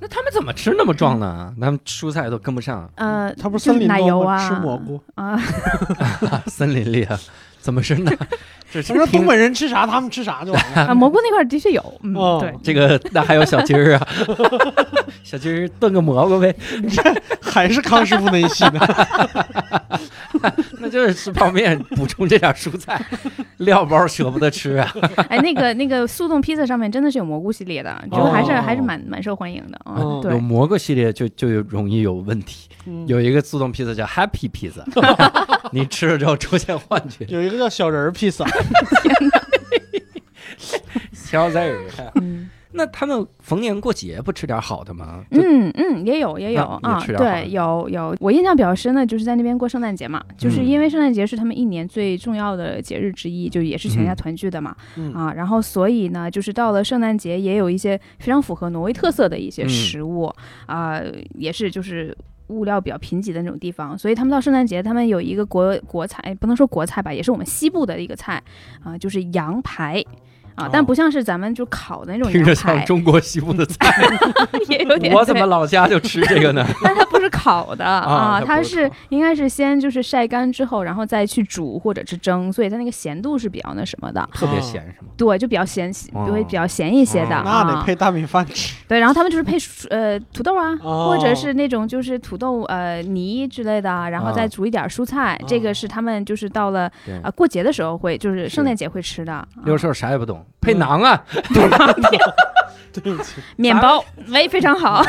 [0.00, 1.54] 那他们怎么吃那么壮呢？
[1.60, 2.90] 他们蔬菜都跟不上。
[2.96, 4.06] 呃，他不是森林多吗？
[4.06, 5.00] 油啊，吃蘑菇。
[5.14, 5.38] 啊，
[6.46, 7.18] 森林里啊，
[7.60, 8.10] 怎么是呢？
[8.74, 10.82] 这是听说东北人吃啥，他们吃啥就完了。
[10.90, 14.08] 啊蘑菇那块儿的确有，嗯，哦对，这个那还有小鸡儿啊，
[15.22, 16.52] 小鸡儿炖个蘑菇呗，
[17.40, 19.90] 还是康师傅那一系的。
[20.80, 23.00] 那就是吃泡面补充这点蔬菜，
[23.58, 24.92] 料包舍不得吃啊。
[25.28, 32.68] 哎，那个那个速冻披萨上面真的是有蘑菇系列的，就还是哦还是蛮蛮受欢迎的啊哦，有对，蘑菇系列就就有容易有问题。
[32.86, 34.84] 嗯有一个速冻披萨叫 Happy 披萨，
[35.72, 38.44] 你吃了之后出现幻觉，有一个叫小人儿披萨，
[41.12, 41.78] 小字儿。
[42.16, 42.50] 嗯。
[42.76, 45.24] 那他们逢年过节不吃点好的吗？
[45.30, 48.16] 嗯嗯，也有也有啊，对，有有。
[48.18, 60.24] 我印象比较深的就是在那边过圣诞节嘛，就是嗯因为圣诞节是他们一年最重要的节日之一，就也是全家嗯团聚的嘛，嗯啊，然后所以呢，就是到了圣诞节也有一些非常符合挪威特色的一些嗯食物
[60.66, 61.00] 啊、
[61.34, 62.16] 也是就是。
[62.48, 68.42] 物料比较贫瘠的那种地方，所以他们到圣诞节，他们有一个国国菜，不能说国菜吧，也是我们西部的一个菜
[68.82, 70.04] 啊、就是羊排。
[70.54, 74.08] 啊，但哦不像是咱们就烤的那种听着羊排，像中国西部的菜，
[74.68, 76.64] 也有点我怎么老家就吃这个呢？
[76.82, 85.08] 但它不是烤的啊啊，它它是应该是先就是晒干之后，然后再去煮或者是蒸，所以它那个咸度是比较那什么的，特别咸是吗？
[85.16, 87.82] 对，就比较咸，哦就会比较咸一些的哦那得啊。
[87.84, 88.74] 配大米饭吃。
[88.86, 89.56] 对，然后他们就是配
[89.90, 96.90] 呃土豆啊，哦或者是那种就是土豆呃泥之类的，然后再啊煮一点蔬菜，这个是他们就是到了
[97.22, 99.32] 啊过节的时候会，就是是圣诞节会吃的。
[99.32, 101.24] 啊六兽啥也不懂，配馕啊，
[102.92, 105.02] 对不起，面包，喂，非常好。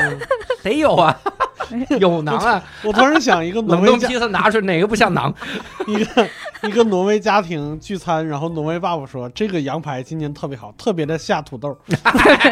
[0.63, 1.15] 得有啊，
[1.99, 5.31] 有馕啊，我突然想一个挪威家冷冻披萨拿出来哪个不像馕？
[5.85, 6.27] 一个
[6.63, 11.77] 一个挪威家庭聚餐，然后挪威爸爸说这个羊排今年特别好，特别的下土豆。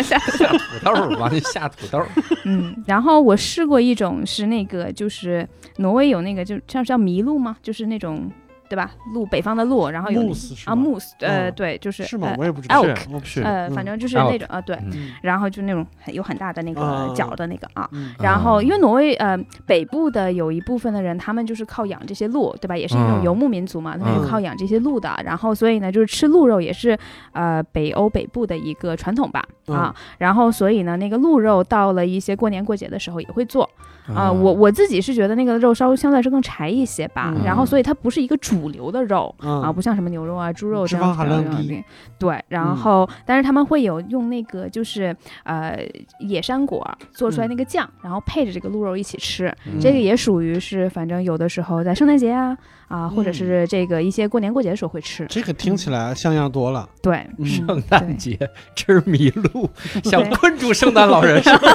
[0.03, 2.05] 下土豆儿往里下土豆，
[2.45, 7.57] 嗯，然后我试过一种是那个，就是挪威有那个，就像叫麋鹿吗？
[7.63, 8.31] 就是那种，
[8.73, 8.89] 对吧？
[9.13, 10.21] 鹿，北方的鹿，然后有
[10.65, 12.35] 啊吗慕斯，呃，哦对，就是是吗呃？
[12.39, 12.81] 我也不知道。
[12.81, 22.75] elk 呃，嗯反正就是那种啊，对，嗯然后就那种很有很大的那个啊角的那个啊，嗯然后因为哦挪威呃北部的有一部分的人，他们就是靠养这些鹿，对吧？
[22.75, 25.15] 也是一种嗯游牧民族嘛，他们就嗯靠养这些鹿的。
[25.23, 26.97] 然后所以呢，就是吃鹿肉也是
[27.33, 29.95] 呃北欧北部的一个传统吧嗯啊。
[30.17, 33.69] 然后所以呢，那个鹿肉到了一些过年过节的时候也会做
[34.07, 34.29] 啊。
[34.31, 37.31] 嗯我我自己是觉得那个肉稍微相对来说更柴一些吧。
[37.35, 39.33] 嗯然后所以它不是一个主流的肉。
[39.41, 39.61] 嗯。
[39.61, 41.83] 啊，不像什么牛肉啊、猪肉脂这样肪含量比较低
[42.19, 42.75] 对，然嗯。
[42.75, 45.79] 后、但是他们会有用那个就是呃
[46.19, 49.79] 野山果做出来那个酱，然后配着这个鹿肉一起吃，嗯。
[49.79, 52.57] 这个也属于是反正有的时候在圣诞节啊
[52.93, 55.25] 啊，或者嗯是这个一些过年过节的时候会吃。
[55.27, 56.87] 这个听起来像样多了。
[57.01, 58.37] 对，圣诞节
[58.75, 59.67] 吃麋鹿，
[60.03, 61.73] 想困住圣诞老人是吧？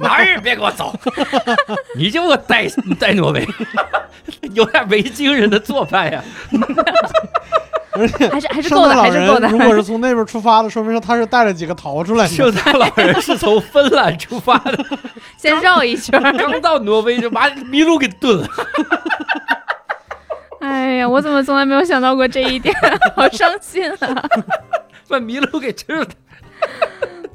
[0.00, 0.92] 哪儿也别给我走，
[1.94, 2.66] 你就给我带
[2.98, 3.46] 带挪威，
[4.52, 6.24] 有点维京人的做派呀。
[8.28, 9.50] 还是还是够的，圣诞老还是够的人。
[9.52, 12.30] 如果是从那边出发的，说明是他是带了几个逃出来的。
[12.30, 14.84] 圣诞老人是从芬兰出发的，
[15.36, 16.20] 先绕一圈。
[16.36, 18.48] 刚到挪威就把麋鹿给炖了。
[20.68, 22.74] 哎呀，我怎么从来没有想到过这一点，
[23.16, 24.28] 好伤心啊！
[25.08, 26.06] 把麋鹿给吃了。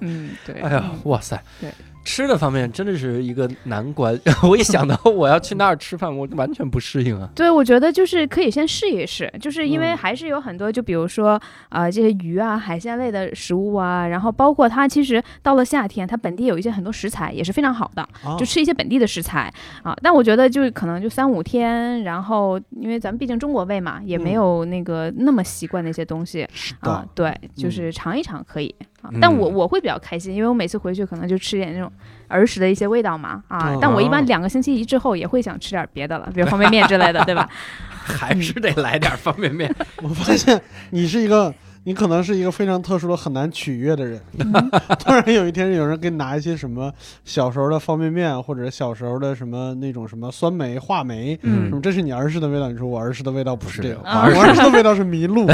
[0.02, 0.62] 嗯，对。
[0.62, 1.42] 哎呀，哇塞！
[1.60, 1.70] 对，
[2.04, 4.20] 吃的方面真的是一个难关。
[4.44, 7.30] 我一想到我要去那儿吃饭，我完全不适应啊。
[7.36, 11.32] 对，我觉得就是可以先试一试，就是因为嗯还是有很多，就比如说
[11.70, 19.96] 啊、呃这些鱼啊、海鲜类的食物啊，然后包括它其实到了夏天，它本地有一些很多食材也是非常好的，啊就吃一些本地的食材啊。
[20.02, 27.06] 但我觉得就是可能就三五天，然后因为咱们毕竟中国胃嘛，也没嗯有那个那么习惯那些东西是啊，。
[27.16, 28.74] 对，就嗯是尝一尝可以
[29.04, 29.12] 啊。
[29.22, 31.92] 但我嗯我会比较开心，因为我每次回去可能就吃点那种
[32.28, 33.80] 儿时的一些味道嘛啊哦。
[33.80, 37.48] 但我一般两个星期一之后也会想吃点别的了，比如方便面之类的，对吧？
[38.04, 39.74] 还是得来点方便面。
[40.02, 41.54] 我发现你是一个，
[41.86, 44.20] 你可能是一个非常特殊的、很难取悦的人。
[44.40, 44.52] 嗯
[45.00, 46.92] 突然有一天有人给你拿一些什么
[47.24, 52.70] 小时候的方便面，或者小时候的什么那种什么酸梅、话梅，嗯什么这是你儿时的味道？
[52.70, 55.48] 你说我儿时的味道不是这个，我儿时的味道是麋鹿。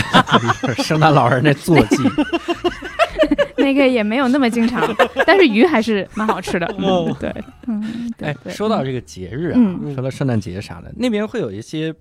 [0.83, 1.97] 圣诞老人那坐骑，
[3.69, 4.83] 那个也没有那么经常，
[5.27, 6.65] 但是鱼还是蛮好吃的。
[6.81, 11.93] 哦嗯，对，嗯，对说到这个节日啊，嗯说到圣诞节啥的，那边会有一些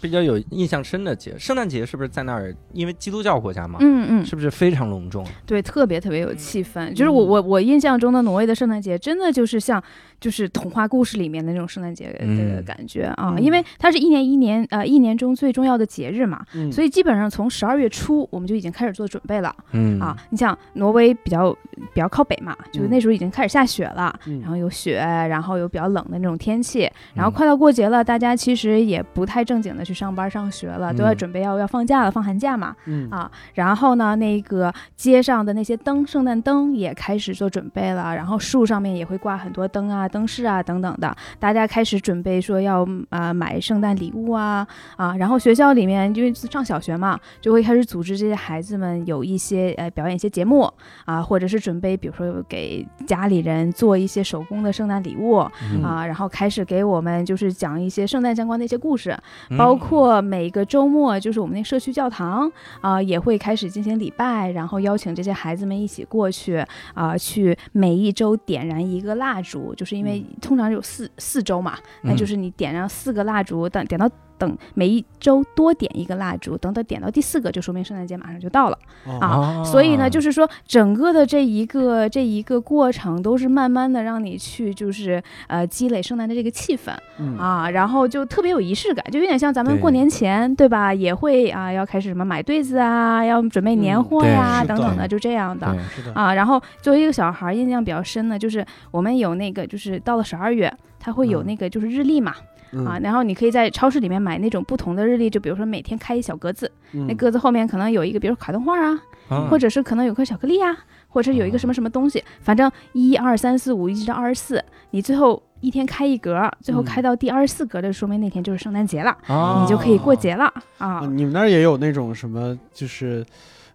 [0.00, 1.38] 比较有印象深的节。
[1.38, 2.54] 圣诞节是不是在那儿？
[2.72, 5.24] 因为基督教国家嘛，嗯嗯，是不是非常隆重？
[5.46, 6.92] 对，特别特别有气氛。
[6.92, 9.82] 就是我我我印象中的挪威的圣诞节，真的就是像
[10.20, 20.16] 就是童话故事里面的那种圣诞节的嗯感觉啊，嗯因为它是一年一年呃一年中最重要的节日嘛，嗯，所以基本上从十二月初我们就已经开始做准备了嗯啊。
[20.30, 21.52] 你像挪威比较
[21.94, 24.18] 比较靠北嘛，就是嗯那时候已经开始下雪了。
[24.26, 32.74] 嗯然后有雪，然后有比较冷的那种天气，然后嗯快到过节了，大家其实也不太正经的去上班上学了，都要嗯准备要要放假了，放寒假嘛。
[32.86, 33.06] 嗯。
[33.10, 50.72] 啊，然后呢，那个街上的那些灯，圣诞灯也开始做准备了，然后树上面也会挂很多灯啊、灯饰啊等等的，大家开始准备说要啊、呃买圣诞礼物啊啊，然后学校里面因为上小学嘛，就会开始组织这些孩子们有一些呃表演一些节目
[51.04, 55.82] 啊，或者是准备比如说给家里人做一些手工的圣诞礼物嗯。
[55.82, 59.20] 啊，然后开始给我们就是讲一些圣诞相关的一些故事，嗯
[59.56, 66.64] 包括每个周末，就是我们那社区教堂啊、也会开始进行礼拜，然后邀请这些孩子们一起过去
[66.94, 72.16] 啊、去每一周点燃一个蜡烛，就是因为通常有四四周嘛，那嗯。
[72.16, 74.08] 就是你点燃四个蜡烛，等点到。
[74.42, 78.78] 等每一周多点一个蜡烛，等到点到第四个，就说明圣诞节马上就到了。
[79.06, 86.90] 哦啊所以呢，就是说整个的这一个这一个过程都是慢慢的让你去就是呃积累圣诞的这个气氛。
[87.20, 90.92] 嗯啊，然后就特别有仪式感，就有点像咱们过年前，对吧？
[90.92, 95.72] 也会啊，要开始什么买对子啊，要准备年货呀、等等的，就这样的
[96.04, 96.34] 的，啊。
[96.34, 102.34] 然后作为一个小孩儿，印象比较深的就是我们有那个，就是到了十二月，它会有嗯那个就是日历嘛，
[102.72, 102.84] 嗯。
[102.84, 109.46] 啊，然后你可以在超市里面买那种不同的日历，就比如说每天开一小格子，那嗯格子后面可能有一个，比如卡通画啊，啊。
[109.50, 110.76] 或者是可能有颗巧克力啊，
[111.08, 116.84] 或者是有一个什么什么东西，反正一二三四五一直到二十四，你最后一天开一格，最后嗯。
[116.84, 119.62] 开到第二十四格的，说明那天就是圣诞节了，啊。
[119.62, 120.44] 你就可以过节了
[120.78, 120.88] 啊。
[121.00, 123.24] 啊你们那儿也有那种什么就是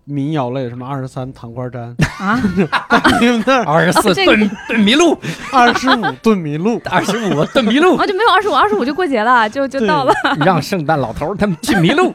[0.10, 2.40] 民谣类，什么二十三糖瓜粘，啊！
[3.20, 5.20] 你们那二十四炖炖麋鹿，
[5.52, 7.98] 二十五炖麋鹿，二十五炖麋鹿。
[7.98, 10.14] 啊，，就没有二十五，二十五就过节了，就就到了。
[10.46, 12.14] 让圣诞老头他们去麋鹿，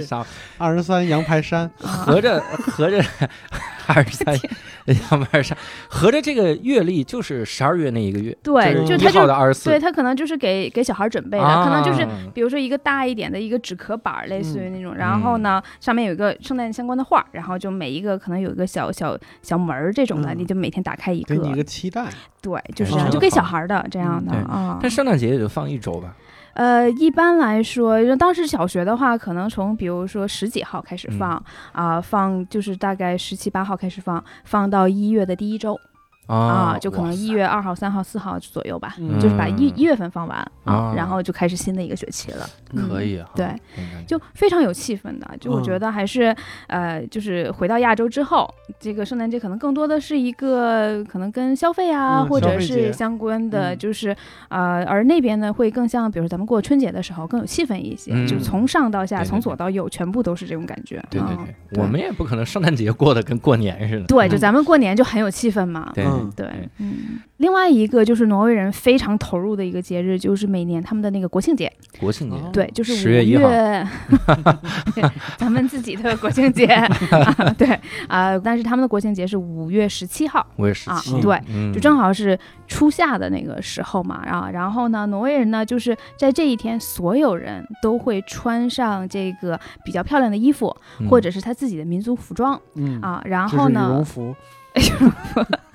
[0.00, 0.24] 啥
[0.56, 3.04] 二十三羊排山，合着合着
[3.86, 4.34] 二十三
[5.10, 5.56] 两百上，
[5.88, 22.06] 合着这个月历就是十二月那一个月，对，就他就号的二十四，对他可能就是给给小孩准备的，可能就是啊比如说一个大一点的一个纸壳板，类似于那嗯种，然后呢上面有一个圣诞相关的画，然后就每一个可能有一个小小小门儿这种的，嗯你就每天打开一个给，你一个期待。
[22.42, 24.78] 对，就是哎这样，就给小孩的这样的啊。
[24.82, 26.14] 但圣诞节也就放一周吧，
[26.54, 31.18] 呃，一般来说，当时小学的话，可能从比如说十几号开始嗯。
[31.18, 35.78] 放啊、放就是大概十七八号开始放，放到一月的第一周
[36.26, 39.18] 啊，就可能一月二号、三号、四号左右吧，嗯。
[39.20, 40.72] 就是把一嗯一月份放完啊。
[40.74, 42.46] 啊，然后就开始新的一个学期了。
[42.72, 43.48] 嗯可以啊，对
[44.06, 45.80] 就非常有气氛的，就我觉嗯。
[45.80, 46.34] 得还是，
[46.66, 48.48] 呃，就是回到亚洲之后，
[48.80, 53.78] 这个圣诞节可能更多的是一个可能跟消费啊，嗯或者是相关的，嗯。
[53.78, 54.16] 就是
[54.48, 60.98] 呃，而那边呢会更像，比如咱们过春节的时候更有气氛一些，就嗯从上到下，对对从左到右，全部都是这种感觉。
[60.98, 65.92] 嗯对对对，我们也不可能圣诞节过得跟过年似的，对， 就嗯咱们过年就很有气氛嘛。
[65.94, 66.32] 对嗯。
[66.36, 72.36] 对，嗯，另外一个就是挪威人非常投入的一个节日，就是每年他们的那个国庆节，国庆节。
[72.36, 72.50] 哦。
[72.52, 74.62] 对，就是五月1号。
[75.36, 76.66] 咱们自己的国庆节。
[77.10, 77.68] 啊，对
[78.08, 81.72] 啊、但是他们的国庆节是五月十七号，五月十啊七，对嗯。
[81.72, 91.08] 就正好是初夏的那个时候嘛，啊，然后呢，挪威人呢，就是在这一天，所有人都会穿上这个比较漂亮的衣服，嗯。
[91.08, 92.60] 或者是他自己的民族服装。
[92.74, 94.34] 嗯，啊，然后呢羽后呢绒，服，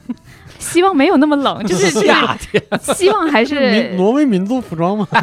[0.59, 2.61] 希望没有那么冷，就是 就是夏天
[2.93, 5.07] 希望还是挪威民族服装吗？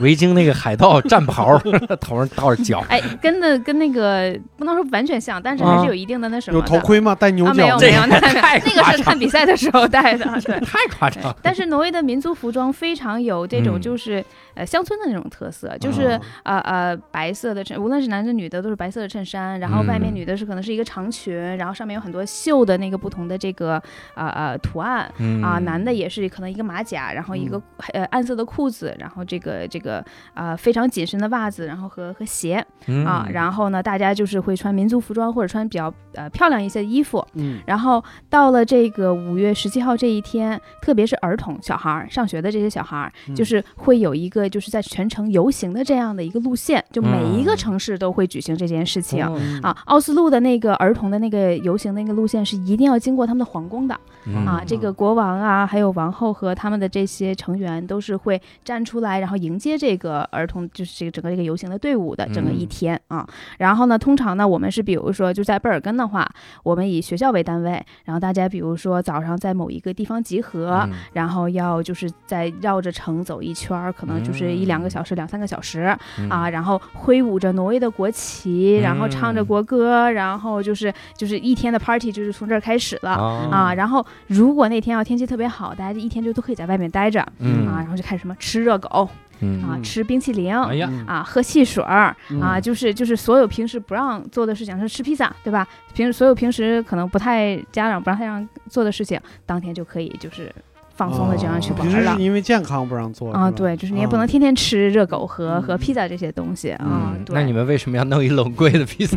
[0.00, 1.58] 维京那个海盗战袍，
[2.00, 6.64] 头上倒着脚，哎，跟的跟那个不能说完全像，但是还是有一定的那什么有。
[6.64, 7.14] 头盔吗？
[7.14, 10.58] 戴牛啊，没有没有，那那个是看比赛的时候戴的，对。
[10.60, 11.36] 太夸张了。
[11.42, 14.24] 但是挪威的民族服装非常有这种嗯就是、
[14.54, 16.20] 呃乡村的那种特色，就是、哦。
[16.44, 20.14] 呃呃白色的衬，无论是男的女的都是白色的衬衫，然后外面嗯。
[20.14, 23.82] 女的是可能是一个长裙，然后上面有很多绣的那个不同的这个
[24.14, 25.10] 呃呃图案。
[25.18, 27.60] 嗯啊，男的也是可能一个马甲，然后一个、
[27.92, 33.04] 呃暗色的裤子，然后这个这个呃非常紧身的袜子，然后和和鞋嗯。
[33.06, 37.60] 啊，然后呢，大家就是会穿民族服装或者穿比较呃漂亮一些的衣服，嗯。
[37.66, 49.24] 然后到了这个五月十七号这一天，特别是儿童小孩儿上学的这些小孩就是会有一个就是在全城游行的这样的一个路线，就每一个嗯城市都会举行这件事情。
[49.24, 63.28] 哦啊，奥斯陆的那个儿童的那个游行那个路线是一定要经过他们的皇宫的嗯啊，这个国王啊，还有王后和他们的这些成员都是会站出来，然后迎接这个儿童，就是这个整个这个游行的队伍的整个一嗯天啊。
[63.58, 66.28] 然后呢，通常呢，我们是比如说就在贝尔根的话，
[66.62, 76.28] 我们以学校为单位，然后大家比如说早上在某一个地方集合，嗯然后要就是在绕着城走一圈儿，可能就是一两个小时、两三个小时嗯。
[76.28, 79.46] 啊，然后挥舞着挪威的国旗，然后唱着嗯。
[79.46, 83.10] 国歌，然后就是就是一天的 party 就是从这儿开始了。
[83.10, 87.66] 啊啊，然后如果那天要天气特别好，大家这一天就都可以在外面待着、嗯。
[87.68, 89.08] 啊，然后就开始什么吃热狗
[89.40, 89.62] 嗯。
[89.62, 92.40] 啊，嗯吃冰淇淋、哎呀，嗯啊，喝汽水儿、嗯。
[92.40, 95.66] 啊，就是就是所有平时不让做的事情，是吃披萨，对吧？
[95.94, 100.52] 平时所有平时可能不太家长不让太让做的事情，当天就可以就是
[100.94, 102.16] 放松的这样去哦平时玩了。
[102.16, 107.24] 是因为健康不让做啊，对，就是你也不啊能天天吃热狗和、嗯和披萨这些东西啊嗯。
[107.24, 109.16] 对，那你们为什么要弄一冷柜的披萨？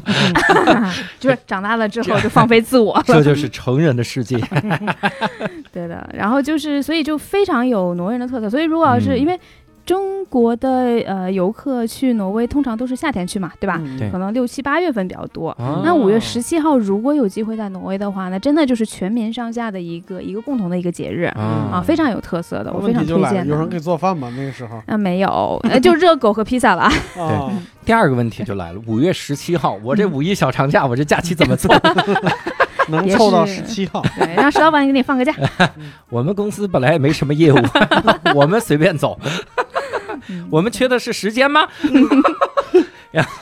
[1.20, 3.04] 就是长大了之后就放飞自我了。
[3.08, 4.38] 这就是成人的世界。
[5.72, 8.50] 对的，然后就是，所以就非常有挪威人的特色。
[8.50, 9.40] 所以如果要是、嗯因为
[9.86, 13.80] 中国的呃游客去挪威，通常都是夏天去嘛，对吧？
[13.84, 15.50] 嗯对可能六七八月份比较多。
[15.60, 23.48] 哦那五月十七号如果有机会在挪威的话，那真的就是全民上下的一个一个共同的一个节日啊，啊非常有特色的，我非常推荐。
[23.48, 24.34] 有人给做饭吗？
[24.36, 26.90] 那个时候啊，没有，呃，就热狗和披萨了。
[27.14, 27.56] 对，
[27.86, 31.72] 第二个问题就来了，五月十七号，我这五一小长假，我这假期怎么凑？
[32.90, 35.34] 也能凑到十七号，对，让石老板给你放个假。
[36.10, 37.58] 我们公司本来也没什么业务，
[38.36, 39.20] 我们随便走。
[40.50, 41.68] 我们缺的是时间吗？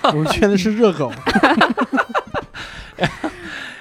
[0.03, 1.11] 我们缺的是热狗。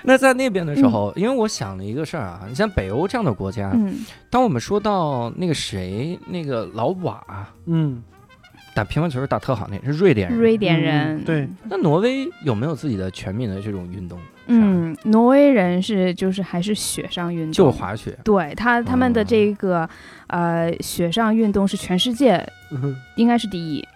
[0.04, 7.22] 那在那边的时候，因为我想了一个事儿啊，你像北欧这样的国家，嗯，当我们说到那个谁，那个老瓦
[7.66, 8.02] 嗯，
[8.74, 10.38] 打乒乓球打特好，那是瑞典人。
[10.38, 14.18] 瑞典人，嗯对，那挪威有没有自己的全民的这种运动？
[14.46, 18.16] 嗯，挪威人是就是还是雪上运动，就滑雪。
[18.24, 19.88] 对他他们的哦这个、
[20.26, 22.36] 呃雪上运动是全世界
[22.70, 23.86] 嗯 应该是第一，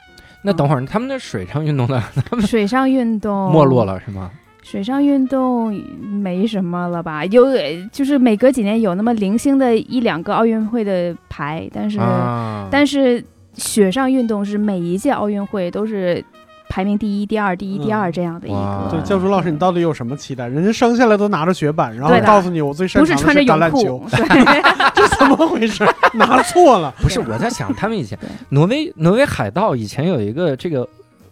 [0.42, 2.02] 那等会儿他们的水上运动呢？
[2.46, 3.84] 水上运动 没落。
[3.84, 4.30] 了是吗？
[4.62, 7.24] 水上运动没什么了吧？
[7.26, 7.44] 有
[7.92, 13.24] 就是每隔几年有那么零星的一两个奥运会的牌，但是、啊，但是
[13.56, 16.24] 雪上运动是每一届奥运会都是
[16.68, 18.88] 排名第一、第二、第一、第二嗯这样的一个。
[18.90, 20.46] 对，教主老师，你到底有什么期待？
[20.48, 24.08] 人家生下来都拿着雪板，然后告诉你我最擅不是长的穿着泳橄榄球裤，，
[24.94, 25.84] 这怎么回事？
[26.14, 26.92] 拿错了。
[27.00, 28.18] 不是我在想，他们以前
[28.50, 30.86] 挪威挪威海盗以前有一个这个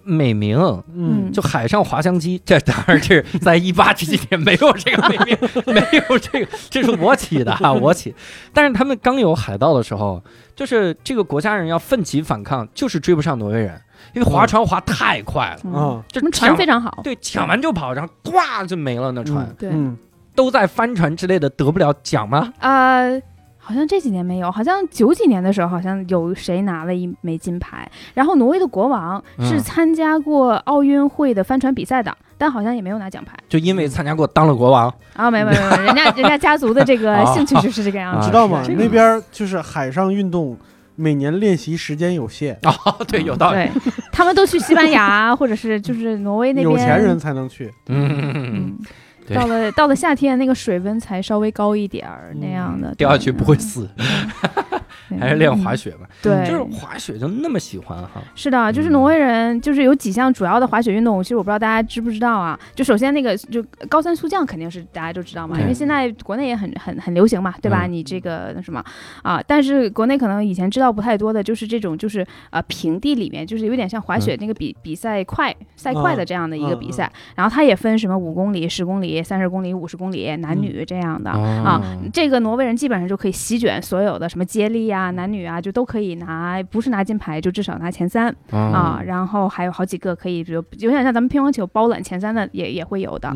[0.05, 0.59] 美名，
[0.94, 2.40] 嗯就海上滑翔机。
[2.46, 5.38] 这当然是在一八几几年没有这个美名，
[5.74, 8.14] 没有这个，这是我起的啊， 我起。
[8.52, 10.22] 但是他们刚有海盗的时候，
[10.55, 13.80] 就是这个国家人要奋起反抗，就是追不上挪威人，
[14.14, 19.52] 因为划船划太快了，嗯啊，就船非常好，对抢完就跑，然后咵就没了那船。
[19.59, 19.96] 对嗯，
[20.34, 22.52] 都在帆船之类的得不了奖吗？
[22.61, 23.20] 呃，
[23.65, 27.91] 好像这几年没有，好像九几年的时候，好像有谁拿了一枚金牌。
[28.12, 38.62] 然后挪威的国王是嗯参加过奥运会的帆船比赛的，但好像也没有拿奖牌就因为参加过当了国王，啊，没有没有没有，人家人家家族的这个啊 兴趣就是这个样啊子，知道吗？
[38.69, 40.57] 那边就是海上运动，
[40.97, 43.57] 每年练习时间有限， 哦，对，有道理。
[43.57, 43.71] 对，
[44.12, 47.73] 他们都去西班牙或者是就是挪威那边，有钱人才能去。
[47.87, 48.79] 嗯，嗯。
[49.27, 53.89] 对到了到了夏天，那个水温才稍微高一点儿那样的，掉下去不会死。
[55.18, 56.09] 还是练滑雪吧。
[56.22, 58.22] 对，就是滑雪就那么喜欢哈。
[58.34, 62.59] 是的，就是嗯挪威人，就是有几项主要的滑雪运动，其实我不知道大家知不知道啊。
[62.74, 67.86] 就首先那个就高山速降肯定是大家都知道嘛，因为现在国内也很很很流行嘛，对吧？
[67.86, 68.82] 嗯你这个那什么
[69.22, 81.30] 啊，但是国内可能以前知道不太多的，就是这种就是呃平地里面，就是有点像滑雪那个比比赛快赛快的这样的一个比赛，然后它也分什么五公里、十公里、三十公里、五十公里，男女这样的。
[81.30, 81.82] 啊哦，
[82.12, 88.35] 这个挪威人基本上就可以席卷所有的什么接力啊、男女啊，就都可以拿，不是拿金牌就至少拿前三。
[88.51, 93.35] 啊，然后还有好几个可以，比如有点像咱们乒乓球包揽前三的也也会有的。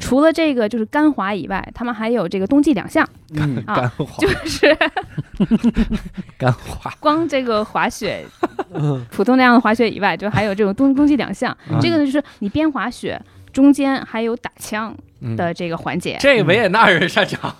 [0.00, 4.76] 除了这个就是干滑以外，他们还有这个冬季两项，嗯啊干滑就是
[6.38, 8.24] 干滑，光这个滑雪
[8.74, 11.56] 嗯普通那样的滑雪以外，就还有这种冬冬季两项。
[11.70, 13.20] 嗯这个呢就是你边滑雪。
[13.52, 15.36] 中间还有打枪嗯。
[15.36, 17.54] 的这个环节，这维也纳人擅长，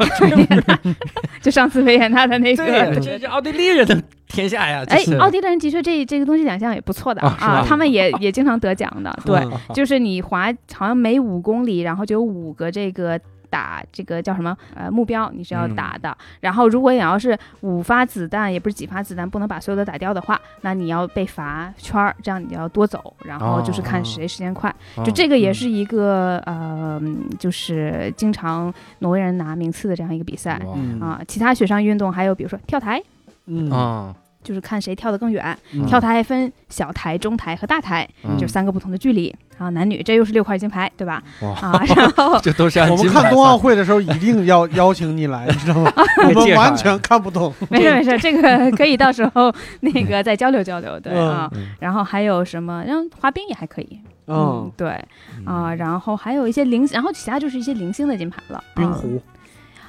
[1.41, 4.85] 就上次维也纳的那对，个，这是奥地利人的天下呀。
[4.85, 9.53] 这哎，奥地利人的确这这个东西奖项也不错的啊他们也也经常得奖的，对， 嗯。
[9.75, 13.21] 就是你滑好像每五公里，然后就有五个这个
[13.53, 16.17] 打这个叫什么呃目标你是要打的。
[16.41, 24.75] 然后如果你要是五发子弹，也不是几发子弹，不能把所有的打掉的话，那你要被罚圈儿，这样你要多走，然后就是看谁时间快。
[24.97, 30.59] 哦就这个也是一个呃，嗯就是经常挪威人拿名次的这样一个比赛。
[31.01, 33.03] 啊，其他雪上运动还有比如说跳台，
[33.47, 35.57] 嗯啊，就是看谁跳得更远。
[35.73, 39.35] 嗯跳台还分小台、中台和大台，嗯就三个不同的距离。
[39.59, 41.23] 啊，男女这又是六块金牌，对吧？
[41.43, 45.93] 哇啊，然后 这都是我们看冬奥会的时候一定要 邀请你来，你知道吗？
[46.35, 47.53] 我们完全看不懂。
[47.71, 51.51] 没事没事，这个可以到时候那个再交流交流，对嗯啊。
[51.55, 52.83] 嗯然后还有什么？
[52.87, 54.99] 然后滑冰也还可以，嗯，对
[55.45, 55.73] 啊。
[55.75, 58.57] 然后还有一些零，然后其他就是一些零星的金牌了。
[58.59, 59.23] 啊冰壶，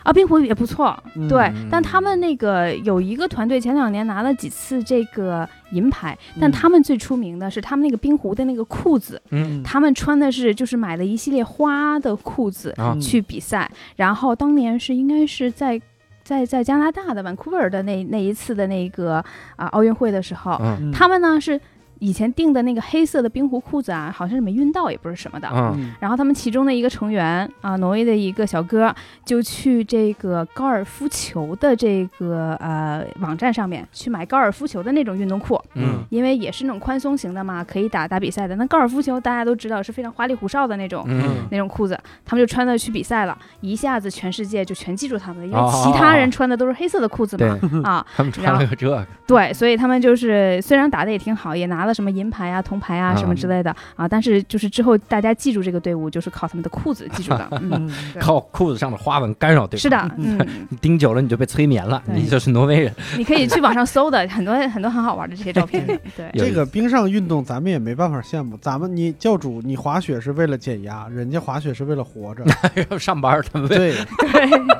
[0.03, 1.27] 啊，冰壶也不错，嗯。
[1.27, 1.51] 对。
[1.71, 6.51] 但他们那个有一个团队前两年拿了几次这个银牌，但嗯。
[6.51, 9.63] 他们最出名的是他们那个冰壶的那个裤子，嗯。
[9.63, 15.81] 他们穿的是就是买了一系列花的裤子去比赛，然后当年是应该是在。
[16.25, 19.15] 在在加拿大的 Vancouver 的那那一次的那个
[19.57, 20.57] 啊奥运会的时候，
[20.93, 21.59] 他们呢是
[22.03, 25.47] 以前订的那个黑色的冰壶裤子啊，好像是没运到，也不是什么的。
[25.53, 25.73] 嗯。
[25.77, 28.93] 嗯然后他们其中的一个成员啊，挪威的一个小哥，
[29.23, 36.03] 就去这个高尔夫球的这个呃网站上面去买高尔夫球的那种运动裤，嗯。
[36.09, 38.57] 因为也是那种宽松型的嘛，可以打打比赛的。
[38.57, 41.05] 那高尔夫球大家都知道是非常花里胡哨的那种。
[41.07, 41.23] 嗯。
[41.51, 45.71] 那种裤子，他们就穿着去比赛了，一下子全世界就全记住他们了，因为哦。
[45.85, 47.47] 其他人穿的都是黑色的裤子对。
[47.47, 47.59] 嘛，
[47.89, 57.47] 啊， 他们穿了个这个，对，所以他们就是虽然打的也挺好，也拿了什么银牌啊、铜牌啊嗯什么之类的啊，但是就是之后大家记住这个队伍，就是靠他们的裤子记住的。
[57.61, 59.81] 嗯，靠裤子上的花纹干扰对方。
[59.81, 62.93] 是的，嗯，你 盯久了你就被催眠了，你就是挪威人。
[63.17, 65.85] 你可以去网上搜的，很多很多很好玩的这些照片。
[66.15, 72.43] 对，这个冰上运动咱们也没办法羡慕，咱们你教主你滑雪是为了减压，人家滑雪是为了活着。
[72.89, 73.95] 要上班他们为对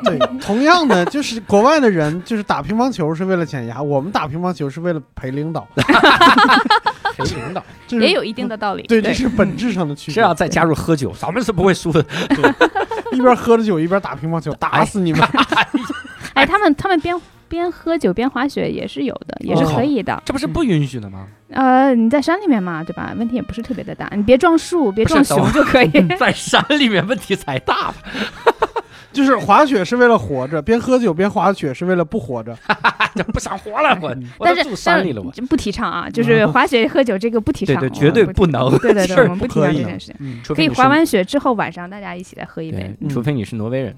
[0.04, 5.68] 对，同样的就是国外的人就是打乒乓球是为了减压，我们打乒乓球是为了陪领导，
[7.18, 8.84] 陪领导 这是也有一定的道理。
[8.84, 10.16] 对，这是本质上的区别。
[10.16, 12.04] 这要再加入喝酒，咱们是不会输的。
[13.14, 15.22] 一边喝着酒一边打乒乓球，打死你们！
[16.34, 17.16] 哎，他们他们边
[17.48, 20.20] 边喝酒边滑雪也是有的，也是可以的。
[20.26, 21.28] 这不是不允许的吗？
[21.52, 23.14] 呃，你在山里面嘛，对吧？
[23.16, 25.92] 问题也不是特别的大，你别撞树，别撞熊就可以。
[26.18, 27.96] 在山里面问题才大吧？
[29.14, 32.58] 就是滑雪是为了活着，边喝酒边滑雪是为了不活着。
[33.16, 34.10] 就不想活了，我
[34.40, 38.76] 我但是住山里了，不提倡啊，就是滑雪喝酒这个不提倡，对对，绝对不不能。
[38.80, 40.16] 对对对， 我们不提倡这件事情。
[40.18, 43.96] 嗯，可以滑完雪之后晚上大家一起来喝一杯除非你是挪威人。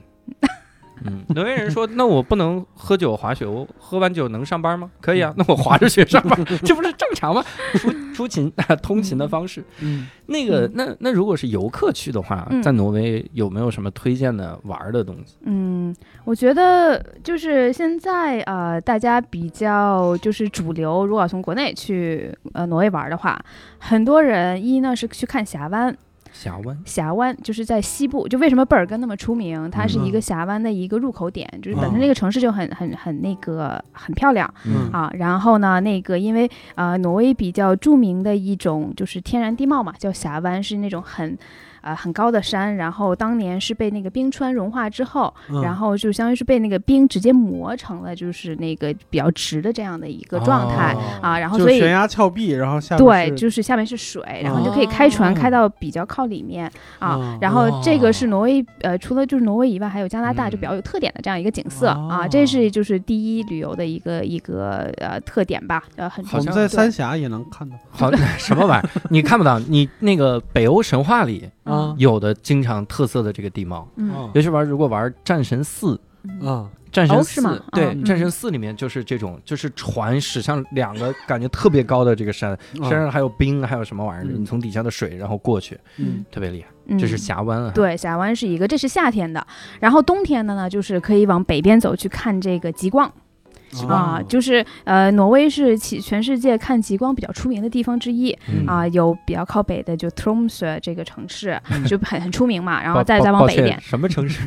[1.04, 4.90] 嗯，挪威人说：“那我不能喝酒滑雪，我喝完酒能上班吗？
[5.02, 7.44] 可以啊，那我滑着雪上班，这不是正常吗？
[7.76, 8.52] 出 出勤
[8.82, 9.64] 通勤的方式。
[9.82, 15.36] 嗯，那个，那那如果是游客去的话，嗯在挪威有没有什么推荐的玩的东西？
[15.44, 15.94] 嗯，
[16.24, 23.38] 我觉得就是现在呃，大家比较就是主流，如果从国内去呃挪威玩的话，
[23.80, 25.96] 很多人一呢是去看峡湾，
[26.36, 29.72] 峡湾，峡湾就是在西部，就为什么贝尔根那么出名？
[29.72, 35.10] 它是一个嗯峡湾的一个入口点，就是本嗯身那个城市就很很很那个很漂亮嗯啊。
[35.16, 41.38] 然后呢，那个因为呃挪威比较著名的一种就是天然地貌嘛，叫峡湾，是那种很。
[41.86, 57.38] 呃很高的山，然后当年是被那个冰川融化之后，嗯然后就相当于是被那个冰直接磨成了就是那个比较直的这样的一个状态、哦啊，然后所以悬崖峭壁，然后下面对，就是下面是水，然后你就可以开船开到比较靠里面、啊哦。
[57.40, 62.28] 然后这个是挪威，呃，除了就是挪威以外，还有加拿大嗯就比较有特点的这样一个景色、哦啊。
[62.28, 69.02] 这是就是第一旅游的一个一个呃特点吧，呃，很我们好像在三峡也能看到好 什么玩意儿？
[69.12, 71.96] 你看不到，你那个北欧神话里啊。
[71.98, 74.12] 有的经常特色的这个地貌，嗯。
[74.12, 74.30] 啊。
[74.34, 76.00] 尤其玩如果玩战神四。
[76.44, 78.04] 啊战神四、哦对，嗯。
[78.04, 84.42] 战神四里面就是这种，就是船驶向两个感觉特别高的这个山，山上还有冰，还有什么玩意儿，嗯。
[84.42, 86.26] 你从底下的水然后过去，嗯。
[86.32, 86.70] 特别厉害。
[86.88, 86.98] 嗯。
[86.98, 89.46] 这是峡湾啊，对，峡湾是一个，这是夏天的，
[89.80, 93.12] 然后冬天的呢，就是可以往北边走去看这个极光
[93.88, 104.42] 啊、哦就是呃，挪威是其全世界看极光比较出名的地方之一嗯啊、有比较靠北的就 Tromsø 这个城市嗯就很很出名嘛，然后再再往北一点，什么城市？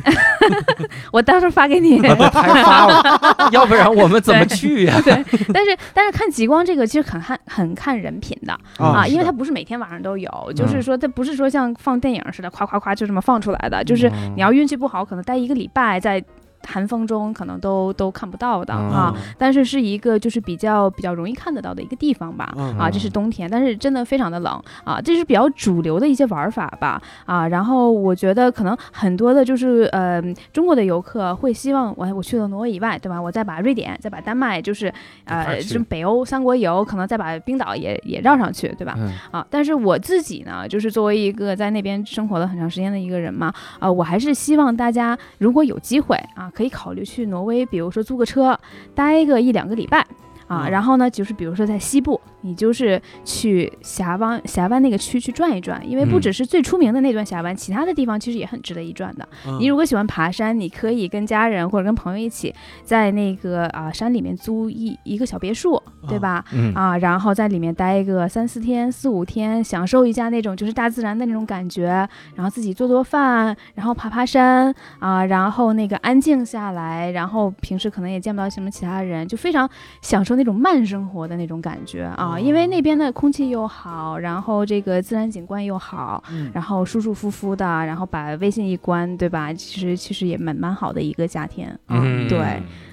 [1.11, 1.99] 我到时候发给你。
[1.99, 2.15] 太
[2.63, 3.19] 发了，
[3.51, 4.99] 要不然我们怎么去呀？
[5.03, 5.13] 对，
[5.53, 16.23] 但是但是看极光这个其实很看很看人品的啊，因为它不是每天晚上都有，就是说它不是说像放电影似的，夸夸夸就这么放出来的，就是嗯你要运气不好，可能待一个礼拜在
[16.67, 19.15] 寒风中可能都都看不到的嗯啊。
[19.37, 22.53] 但是是一个就是比较比较容易看得到的一个地方吧。
[22.57, 27.47] 嗯啊，这是冬天，但是真的非常的冷啊，这是比较主流的一些玩法吧啊。
[27.47, 30.21] 然后我觉得可能很多的就是呃
[30.51, 33.21] 中国的游客会希望我我去了挪威以外，对吧？
[33.21, 34.93] 我再把瑞典、再把丹麦，就是
[35.25, 38.95] 呃去这北欧三国游，可能再把冰岛也也绕上去，对吧？
[38.97, 48.59] 嗯啊，但是我自己呢，就是作为一个在那边生活了很长时间的一个人嘛，啊，我还是希望大家如果有机会啊，可以考虑去挪威，比如说租个车，
[48.95, 50.05] 待个一两个礼拜。
[50.49, 50.71] 啊，嗯。
[50.71, 56.21] 然后呢，就是比如说在西部，你就是去峡湾峡湾那个区去转一转，因为不嗯。
[56.21, 59.25] 只是最出名的那段峡湾，其他的地方其实也很值得一转的。
[59.47, 59.57] 嗯。
[59.59, 62.53] 你如果喜欢爬山，你可以跟家人或者跟朋友一起
[62.83, 66.43] 在那个啊山里面租一一个小别墅，对吧？
[66.51, 66.73] 嗯。
[66.73, 71.87] 啊，然后在里面待个三四天、四五天，享受一下那种就是大自然的那种感觉，
[72.35, 79.69] 然后自己做做饭，然后爬爬山啊，然后那个安静下来，然后平时可能也见不到什么其他人，就非常
[80.01, 89.51] 享受那种慢生活的那种感觉啊，因为那边的空气又好，然后这个自然景观又好，嗯然后舒舒服服的，然后把微信一关，对吧？
[89.51, 92.39] 其实其实也蛮蛮好的一个夏天啊，嗯对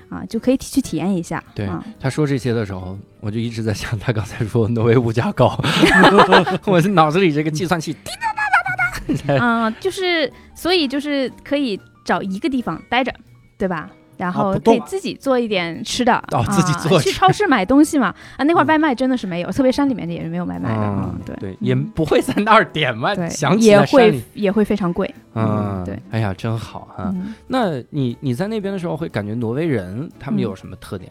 [0.09, 5.57] 啊，就可以去体验一下，对啊，他说这些的时候，我就一直在想，他刚才说挪威物价高，
[6.67, 9.67] 我脑子里这个计算器滴答答答答答。
[9.69, 13.15] 嗯，就是所以就是可以找一个地方待着，
[13.57, 13.89] 对吧？
[14.17, 18.15] 然后可以自己做一点吃的，哦自己啊做去超市买东西嘛。
[18.37, 21.15] 啊， 那块外卖真的是没有，特别山里面的也是没有外卖的。
[21.25, 25.13] 对对，也不会在那儿点外，对，想起也会也会非常贵。
[25.35, 27.11] 嗯，对，哎呀，真好哈。
[27.15, 31.11] 嗯那你你在那边的时候，会感觉挪威人他们嗯有什么特点？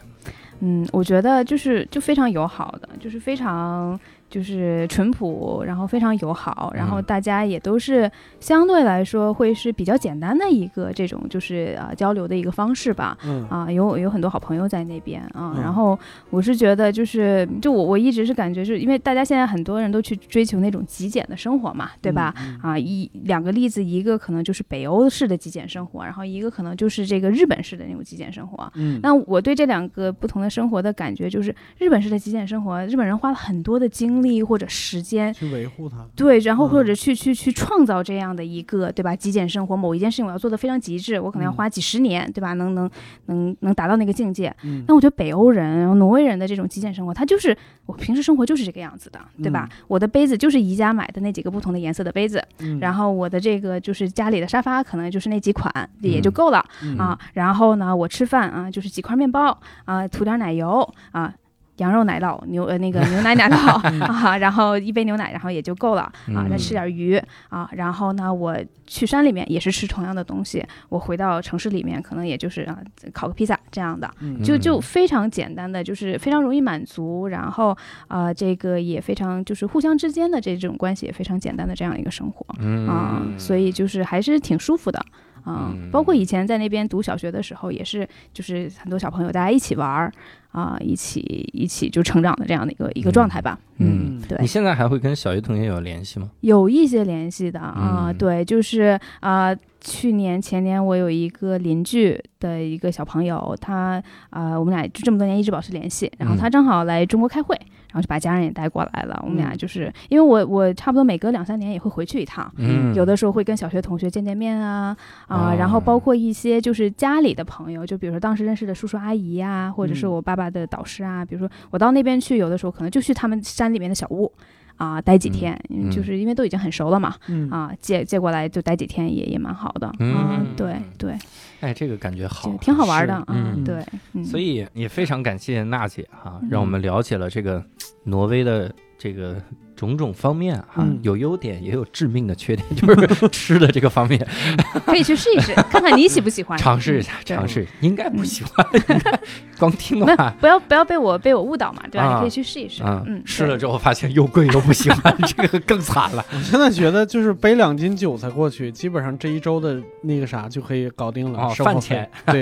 [0.60, 13.16] 嗯，我觉得就是就非常友好的，就是非常就是淳朴，然后非常友好，然后嗯大家也都是相对来说会是比较简单的一个这种就是啊交流的一个方式吧。
[13.24, 15.98] 嗯啊，有有很多好朋友在那边啊，嗯然后
[16.30, 22.34] 我是觉得就是，就我我一直是感觉，就是因为大家现在很多人都去追求那种极简的生活嘛，对吧？？
[22.38, 28.70] 嗯啊，一两个例子，一个可能就是北欧式的极简生活，然后一个可能就是这个日本式的那种极简生活。
[28.74, 36.06] 嗯，那我对这两个不同的生活的感觉就是，日本式的极简生活，日本人花了很多的精力或者时间，去维护它。
[36.14, 39.14] 对，然后嗯或者去去去创造这样的一个，对吧？
[39.14, 42.52] 极简生活，某一件事情我要做的非常极致，我可能要嗯花几十年，对吧？
[42.54, 42.90] 能能
[43.26, 44.54] 能能达到那个境界。
[44.62, 47.56] 嗯那我觉得北欧人，然后挪威人的这种极简生活，他就是
[47.86, 49.68] 我平时生活就是这个样子的，对吧？
[49.88, 57.18] 我的杯子就是宜家买的那几个不同的颜色的杯子，嗯然后我的这个就是家里的沙发可能就是那几款也就嗯够了、嗯啊。
[57.34, 61.32] 然后呢，我吃饭啊就是几块面包啊，涂点奶油啊。
[61.76, 66.02] 羊肉奶酪、牛呃那个 牛奶奶酪啊，然后一杯牛奶，然后也就够了
[66.34, 66.46] 啊。
[66.48, 72.78] 再吃点鱼啊，然后呢，我去山里面也是吃同样的东西，我回到城市里面可能也就是啊
[73.12, 74.42] 烤个披萨这样的，嗯。
[74.42, 77.76] 就就非常简单的，就是非常容易满足，然后
[78.08, 82.46] 呃这个也非常就是互相之间的这种关系也非常简单的这样一个生活。
[82.58, 82.86] 嗯。
[82.88, 85.04] 啊、所以就是还是挺舒服的。
[85.46, 85.90] 啊、嗯。
[85.90, 90.12] 包括以前在那边读小学的时候，也是就是很多小朋友大家一起玩儿
[90.52, 91.20] 啊、一起
[91.52, 93.58] 一起就成长的这样的一个一个状态吧。
[93.78, 94.20] 嗯。
[94.28, 94.36] 对。
[94.40, 96.30] 你，现在还会跟小学同学有联系吗？
[96.40, 98.18] 有一些联系的啊、嗯。
[98.18, 106.38] 对，就是啊、去年前年我有一个邻居的一个小朋友，他啊、我们俩就这么多年一直保持联系，然后嗯。
[106.38, 107.54] 他正好来中国开会，
[107.85, 109.18] 然后就把家人也带过来了。
[109.24, 109.56] 我们俩嗯。
[109.58, 114.96] 就是因为我我差不多每隔两三年也会回去一趟，嗯，有的时候会跟小学同学见见面啊
[115.26, 120.12] 啊，然后哦包括一些就是家里的朋友，就比如说当时认识的叔叔阿姨呀、或者是嗯。
[120.12, 124.30] 我爸爸的导师啊，比如说我到那边去，有的时候可能就去他们山里面的小屋
[124.76, 127.48] 啊待几天，嗯就是因为都已经很熟了嘛嗯。
[127.50, 130.14] 啊，借借过来就待几天也也蛮好的，嗯。
[130.14, 131.14] 啊，对对，
[131.60, 134.24] 哎，这个感觉好就，挺好玩的啊嗯，对，嗯。
[134.24, 137.64] 所以也非常感谢娜姐哈、嗯让我们了解了这个
[138.04, 139.40] 挪威的这个
[139.76, 140.98] 种种方面哈、嗯。
[141.02, 144.26] 有优点也有致命的缺点， 就是吃的这个方面，
[144.86, 148.66] 可以去试一试，看看你喜不喜欢，尝试一下，尝试，应该不喜欢，
[149.58, 150.34] 光听的话。
[150.40, 152.06] 不要不要被我被我误导嘛，对吧？
[152.06, 152.14] 啊。
[152.14, 156.24] 你可以去试一试，啊、嗯，试了之后发现又贵又不喜欢，这个更惨了。
[156.32, 162.08] 我现在觉得就是背两斤韭菜过去，基本上这一周的那个啥就可以搞定了，饭钱。
[162.26, 162.40] 对，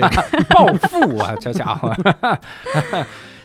[0.49, 1.93] 暴富啊，这家伙！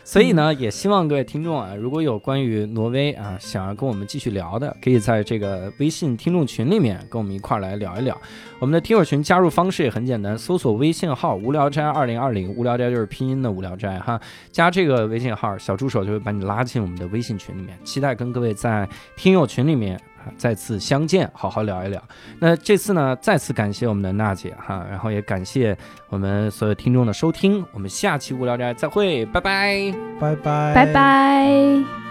[0.03, 8.19] 所以呢，也希望各位听众啊，如果有关于挪威啊想要跟我们继续聊的，可以在这个微信听众群里面跟我们一块儿来聊一聊。
[8.59, 14.19] 我们的听友群加入方式也很简单，搜索微信号“无聊斋二零二零”，无聊斋就是拼音的无聊斋哈，
[14.51, 17.77] 加这个微信号，小助手就会把你拉进我们的微信群里面。
[17.83, 19.99] 期待跟各位在听友群里面
[20.37, 22.01] 再次相见，好好聊一聊。
[22.39, 25.77] 那这次呢，再次感谢我们的娜姐哈，然后也感谢
[26.09, 29.93] 我们所有听众的收听，我们下期无聊斋再会，拜拜。
[30.19, 32.10] 拜拜，拜拜。